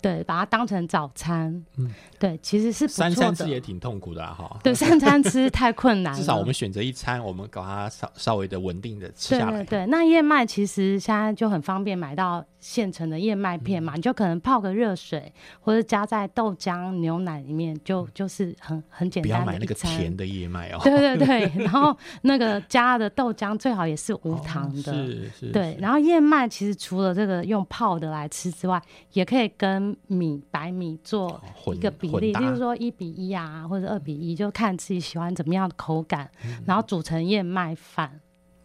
[0.02, 1.52] 对，把它当成早餐。
[1.78, 3.12] 嗯对，其实是不三。
[3.12, 4.60] 餐吃也挺痛苦的啦哈。
[4.64, 6.20] 对，三餐吃太困难了。
[6.20, 9.64] 至少我们选择一餐，我们把它稍稍微的稳定的吃对下来。
[9.64, 19.76] 对对，那燕麦其实现在就很方便买到现成的燕麦片嗯嘛，你就可能泡个热水，或者加在豆浆、牛奶里面，就就是很很简单不要买那个。
[19.82, 20.80] 甜的燕麦哦。
[20.84, 24.92] 对对对， 然后那个加的豆浆最好也是无糖的。
[24.92, 25.52] 哦是是。
[25.52, 28.80] 对，然后燕麦其实除了这个用泡的来吃之外，
[29.14, 38.20] 也可以跟米白米做一个比例，混搭例如说一比一啊，或者二比一，就看自己喜欢怎么样的口感，嗯然后煮成燕麦饭。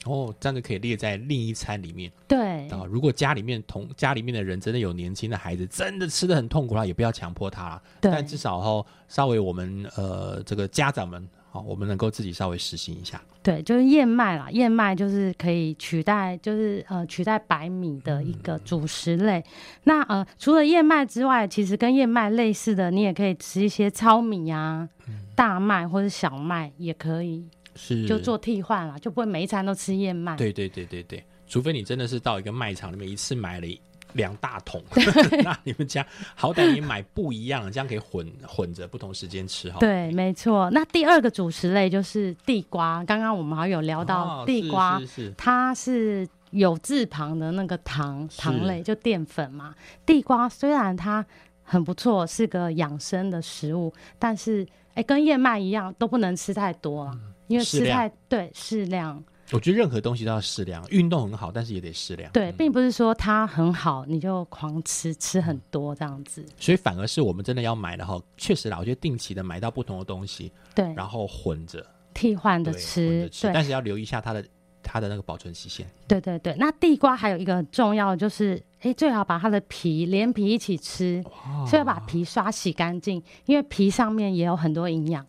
[0.06, 2.86] 哦，这样就可以列在另一餐里面对，啊。
[2.88, 7.82] 如果家里面同家里面的人真的有年轻的孩子，真的吃的很痛苦的话，也不要强迫他啦。
[8.00, 13.18] 对但至少哈，稍微我们呃这个家长们，好，我们能够自己稍微实行一下。
[13.42, 19.42] 对，就是燕麦啦，燕麦就是可以取代，就是呃取代白米的一个主食类。
[19.84, 24.86] 那呃除了燕麦之外，其实跟燕麦类似的，你也可以吃一些糙米啊、
[25.34, 30.36] 大麦或者小麦也可以，是，就做替换了，就不会每一餐都吃燕麦。
[30.36, 33.80] 对对对对对，除非你真的是到一个卖场里面一次买了一
[34.16, 34.82] 两大桶，
[35.44, 36.04] 那你们家
[36.34, 39.78] 好歹你买不一样，这样可以混混着不同时间吃哈。
[39.78, 40.68] 对，没错。
[40.70, 49.74] 那第二个主食类就是地瓜，刚刚我们好像有聊哦，到地瓜，是是是它是有字旁的那个糖糖类，就淀粉嘛。
[50.04, 51.24] 地瓜虽然它
[51.62, 59.22] 很不错，是个养生的食物，但是哎、跟燕麦一样，都不能吃太多啊，因为吃太对适量。
[59.52, 62.30] 我觉得任何东西都要适量，运动很好，但是也得适量。
[62.32, 66.44] 对，嗯并不是说它很好你就狂吃，吃很多这样子。
[66.58, 74.44] 所以反而是我们真的要买的哈，确实啦，我觉得定期的买到不同的东西，对，然后混着替换的吃着，吃，对但是要留意一下它的
[74.82, 75.86] 它的那个保存期限。
[76.08, 76.54] 对对对。
[76.58, 81.22] 那地瓜还有一个很重要的就是，哎，最好把它的皮连皮一起吃，
[81.68, 85.24] 所以要把皮刷洗干净，因为皮上面也有很多营养。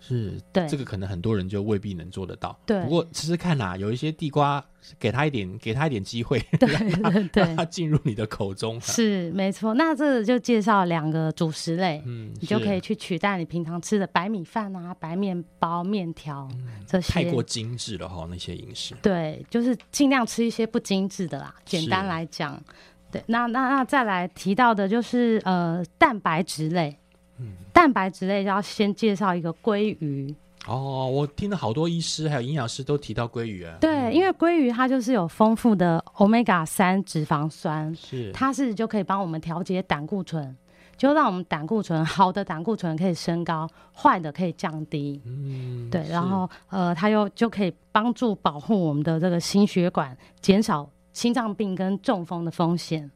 [0.00, 2.58] 是，对这个可能很多人就未必能做得到。
[2.64, 4.64] 对不过吃吃看啦，有一些地瓜，
[4.98, 6.68] 给他一点，给他一点机会，对
[7.10, 8.80] 对对让它进入你的口中。
[8.80, 9.74] 是没错。
[9.74, 16.48] 那这个就介绍两个主食类，嗯，你就可以去取代你平常吃的白米饭啊、白面包、面条、
[16.86, 17.12] 这些。
[17.12, 18.94] 太过精致了哈，那些饮食。
[19.02, 21.54] 对，就是尽量吃一些不精致的啦。
[21.64, 22.62] 简单来讲，
[23.10, 26.96] 对，那那那再来提到的就是呃蛋白质类，
[27.40, 30.34] 嗯蛋白质类就要先介绍一个鲑鱼。
[30.66, 33.78] 哦，我听了好多医师还有营养师都提到鲑鱼啊。
[33.80, 40.54] 对，因为鲑鱼它就是有丰富的 omega 三脂肪酸，是它是就可以帮我们调节胆固醇，
[40.96, 45.22] 就让我们胆固醇好的胆固醇可以升高，坏的可以降低。
[45.24, 53.10] 嗯，对，然后呃，它又就可以帮助保护我们的这个心血管，减少心脏病跟中风的风险。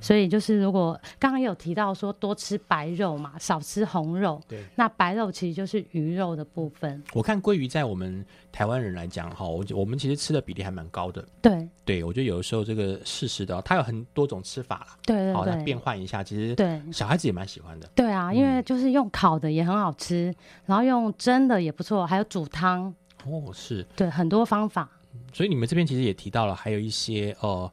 [0.00, 4.64] 所以就是，如果刚刚有提到说多吃白肉嘛，少吃红肉，对。
[4.74, 7.02] 那白肉其实就是鱼肉的部分。
[7.12, 11.26] 我看鲑鱼在我们台湾人来讲哈，我我们其实吃的比例还蛮高的。
[11.40, 14.96] 对对，我觉得有的时候这个适时的哦，它有很多种吃法啦。
[15.04, 17.88] 对好，那变换一下，其实对小孩子也蛮喜欢的。
[17.94, 22.92] 对啊，因嗯为就是用烤的也很好吃，然后用蒸的也不错，还有煮汤，
[23.24, 24.88] 哦，是，对，很多方法。
[25.32, 27.70] 所以你们这边其实也提到了，还有一些呃，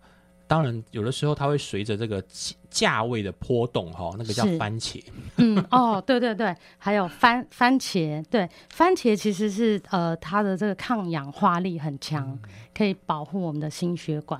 [0.53, 5.03] 当然有的时候它会随着这个价价位的波动哈、那个叫番茄。
[5.37, 12.39] 嗯，哦，对对对，还有番番茄，对，番茄其实是呃它的这个抗氧化力很强，嗯
[12.71, 14.39] 可以保护我们的心血管。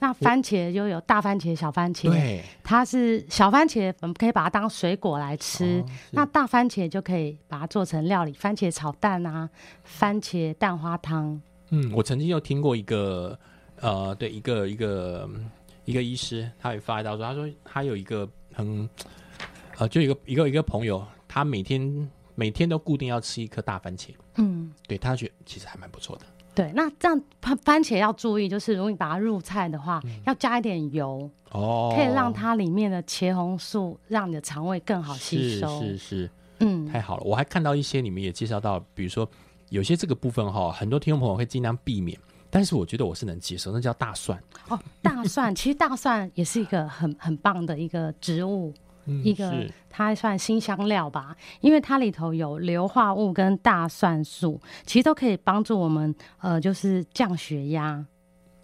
[0.00, 5.80] 那番茄又有大番茄、小番茄，对，它是小番茄，我们可以把它当水果来吃。
[5.80, 9.48] 哦那大番茄就可以把它做成料理，番茄炒蛋啊，
[9.84, 11.40] 番茄蛋花汤。
[11.70, 13.38] 嗯，我曾经有听过一个
[13.80, 15.50] 呃，对，一个一个嗯
[15.84, 18.88] 一个医师，他也发到说，他说他有一个很
[19.78, 26.22] 呃，就一个一个一个朋友，他每天每天都固定要吃一颗大番茄，嗯，对他觉得其实还蛮不错的。
[26.54, 26.72] 对。
[26.74, 35.80] 那这样番番茄要注意，就是如果你把它入菜的话，要加一点油，哦，可以让它里面的茄红素让你的肠胃更好吸是收。
[35.82, 37.22] 是是，嗯，太好了。
[37.24, 39.28] 我还看到一些你们也介绍到，比如说
[39.68, 42.18] 有些这个部分哈，很多听众朋友会尽量避免，
[42.56, 48.72] 但是我觉得我是能接受，那叫大蒜，哦，大蒜 其实大蒜也是一个很很棒的一个植物，
[49.04, 58.02] 嗯一个是它算新香料吧，因为它里头有硫化物跟大蒜素，其实都可以帮助我们呃，就是降血压，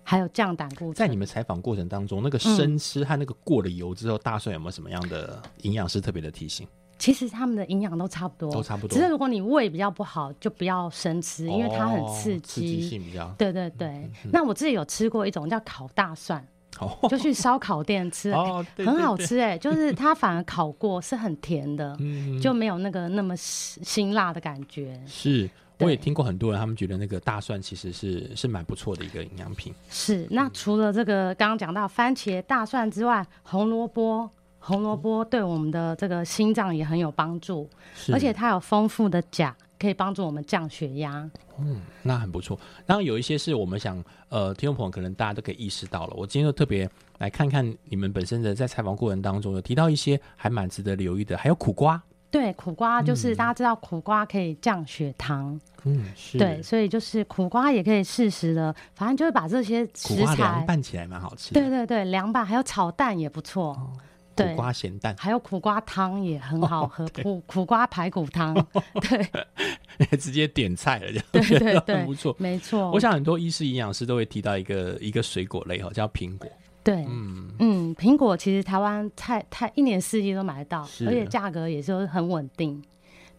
[0.02, 0.94] 还有降胆固醇。
[0.94, 6.66] 在你们采访过程当中，那个生吃和那个过了油之后，大蒜有没有什么样的营养师特别的提醒？
[7.02, 8.96] 其实它们的营养都差不多，都差不多。
[8.96, 12.88] 只是如果你胃比较不好，就不要生吃，因为它很刺哦刺激激。
[12.88, 13.28] 性比较。
[13.36, 16.46] 对对对，那我自己有吃过一种叫烤大蒜，
[16.78, 16.96] 哦。
[17.08, 18.32] 就去烧烤店吃，
[18.78, 25.00] 很好吃哎、就是它反而烤过是很甜的， 嗯就没有那个那么辛辛辣的感觉。
[25.04, 25.50] 是。
[25.78, 26.02] 我也对。
[26.04, 29.74] 听过很多人，他们觉得那个大蒜其实是是蛮不错的一个营养品。
[29.90, 34.30] 是，那除了这个刚刚讲到番茄、大蒜之外，红萝卜，
[34.64, 37.68] 红萝卜对我们的这个心脏也很有帮助，
[38.12, 41.28] 而且它有丰富的钾，可以帮助我们降血压。
[41.58, 42.58] 嗯那很不错。
[42.86, 46.14] 当然有一些是我们想，呃，听众朋友可能大家都可以意识到了。
[46.16, 46.88] 我今天就特别
[47.18, 56.38] 来看看你们本身的在采访过程当中有提到一些还蛮值得留意的，还有苦瓜，对，苦瓜就是、大家知道苦瓜可以降血糖，嗯，是。
[56.38, 68.54] 对，所以就是苦瓜也可以适时的，反正就是把这些食材，拌起来蛮好吃的，对对对，凉拌还有炒蛋也不错，对苦瓜咸蛋，还有苦瓜汤也很好喝，苦苦瓜排骨汤，
[69.00, 72.34] 对 直接点菜了，这样对对对很不错。
[72.38, 72.90] 没错。
[72.90, 76.48] 我想很多医师营养师都会提到一个一个水果类哈，叫苹果。
[76.84, 82.82] 对，嗯嗯苹果其实台湾太太一年四季都买得到，而且价格也是很稳定。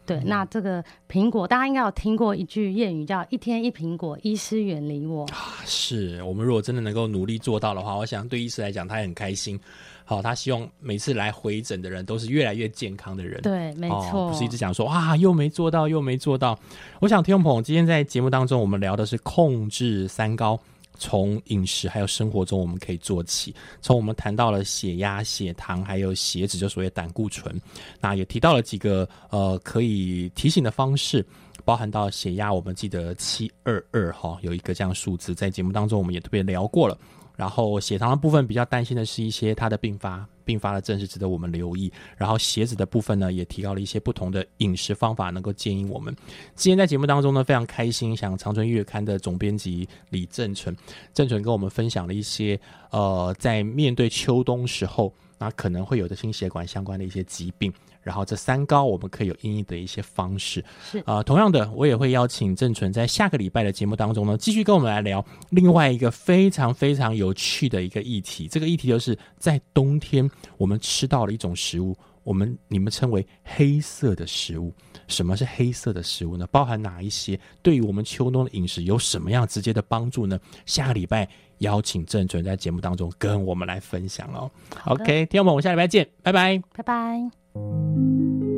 [0.05, 5.25] 对，那这个苹果大家应该有听过一句谚语，叫“一天一苹果，医师远离我
[5.65, 9.57] 是我们如果真的能够努力做到的话，我想对医师来讲他也很开心。
[10.05, 13.41] 好，他希望每次来回诊的人都是越来越健康的人。”。
[13.43, 16.57] 对，没哦错，不是一直讲说啊又没做到又没做到。
[16.99, 20.59] 我想听众朋友今天在节目当中，我们聊的是控制三高，
[20.97, 23.55] 从饮食还有生活中我们可以做起。
[23.81, 27.59] 从我们谈到了血压、血糖还有血脂，就所谓胆固醇，
[27.99, 31.25] 那也提到了几个呃可以提醒的方式。
[31.65, 36.97] 包含到血压，我们记得七二二哈，有一个这样的数字，在节目当中我们也特别聊过了。
[37.35, 41.91] 然后血糖的部分比较担心的是一些它的并发，并发的症是值得我们留意。
[42.15, 46.15] 然后鞋子的部分呢，也提高了一些不同的饮食方法，能够建议我们。
[46.55, 50.75] 今天在节目当中呢，非常开心，想长春月刊的总编辑李正淳，
[51.13, 52.59] 正淳跟我们分享了一些
[52.91, 55.13] 呃，在面对秋冬时候。
[55.43, 57.71] 那可能会有的心血管相关的一些疾病。
[58.01, 60.63] 然后这三高我们可以有应应的一些方式。
[60.91, 68.47] 是啊、同样的，我也会邀请郑纯在下个礼拜的节目当中呢，继续跟我们来聊另外一个非常非常有趣的一个议题。
[68.47, 74.73] 这个议题就是在冬天我们吃到了一种食物，我们你们称为黑色的食物。
[75.07, 76.45] 什么是黑色的食物呢？
[76.47, 77.39] 包含哪一些？
[77.61, 80.37] 对于我们秋冬的饮食有什么样直接的帮助呢？
[80.65, 81.29] 下个礼拜
[81.59, 84.49] 邀请郑纯在节目当中跟我们来分享哦。
[84.85, 86.61] OK，听众朋友，我们下礼拜见，拜拜。
[86.75, 88.52] 拜拜。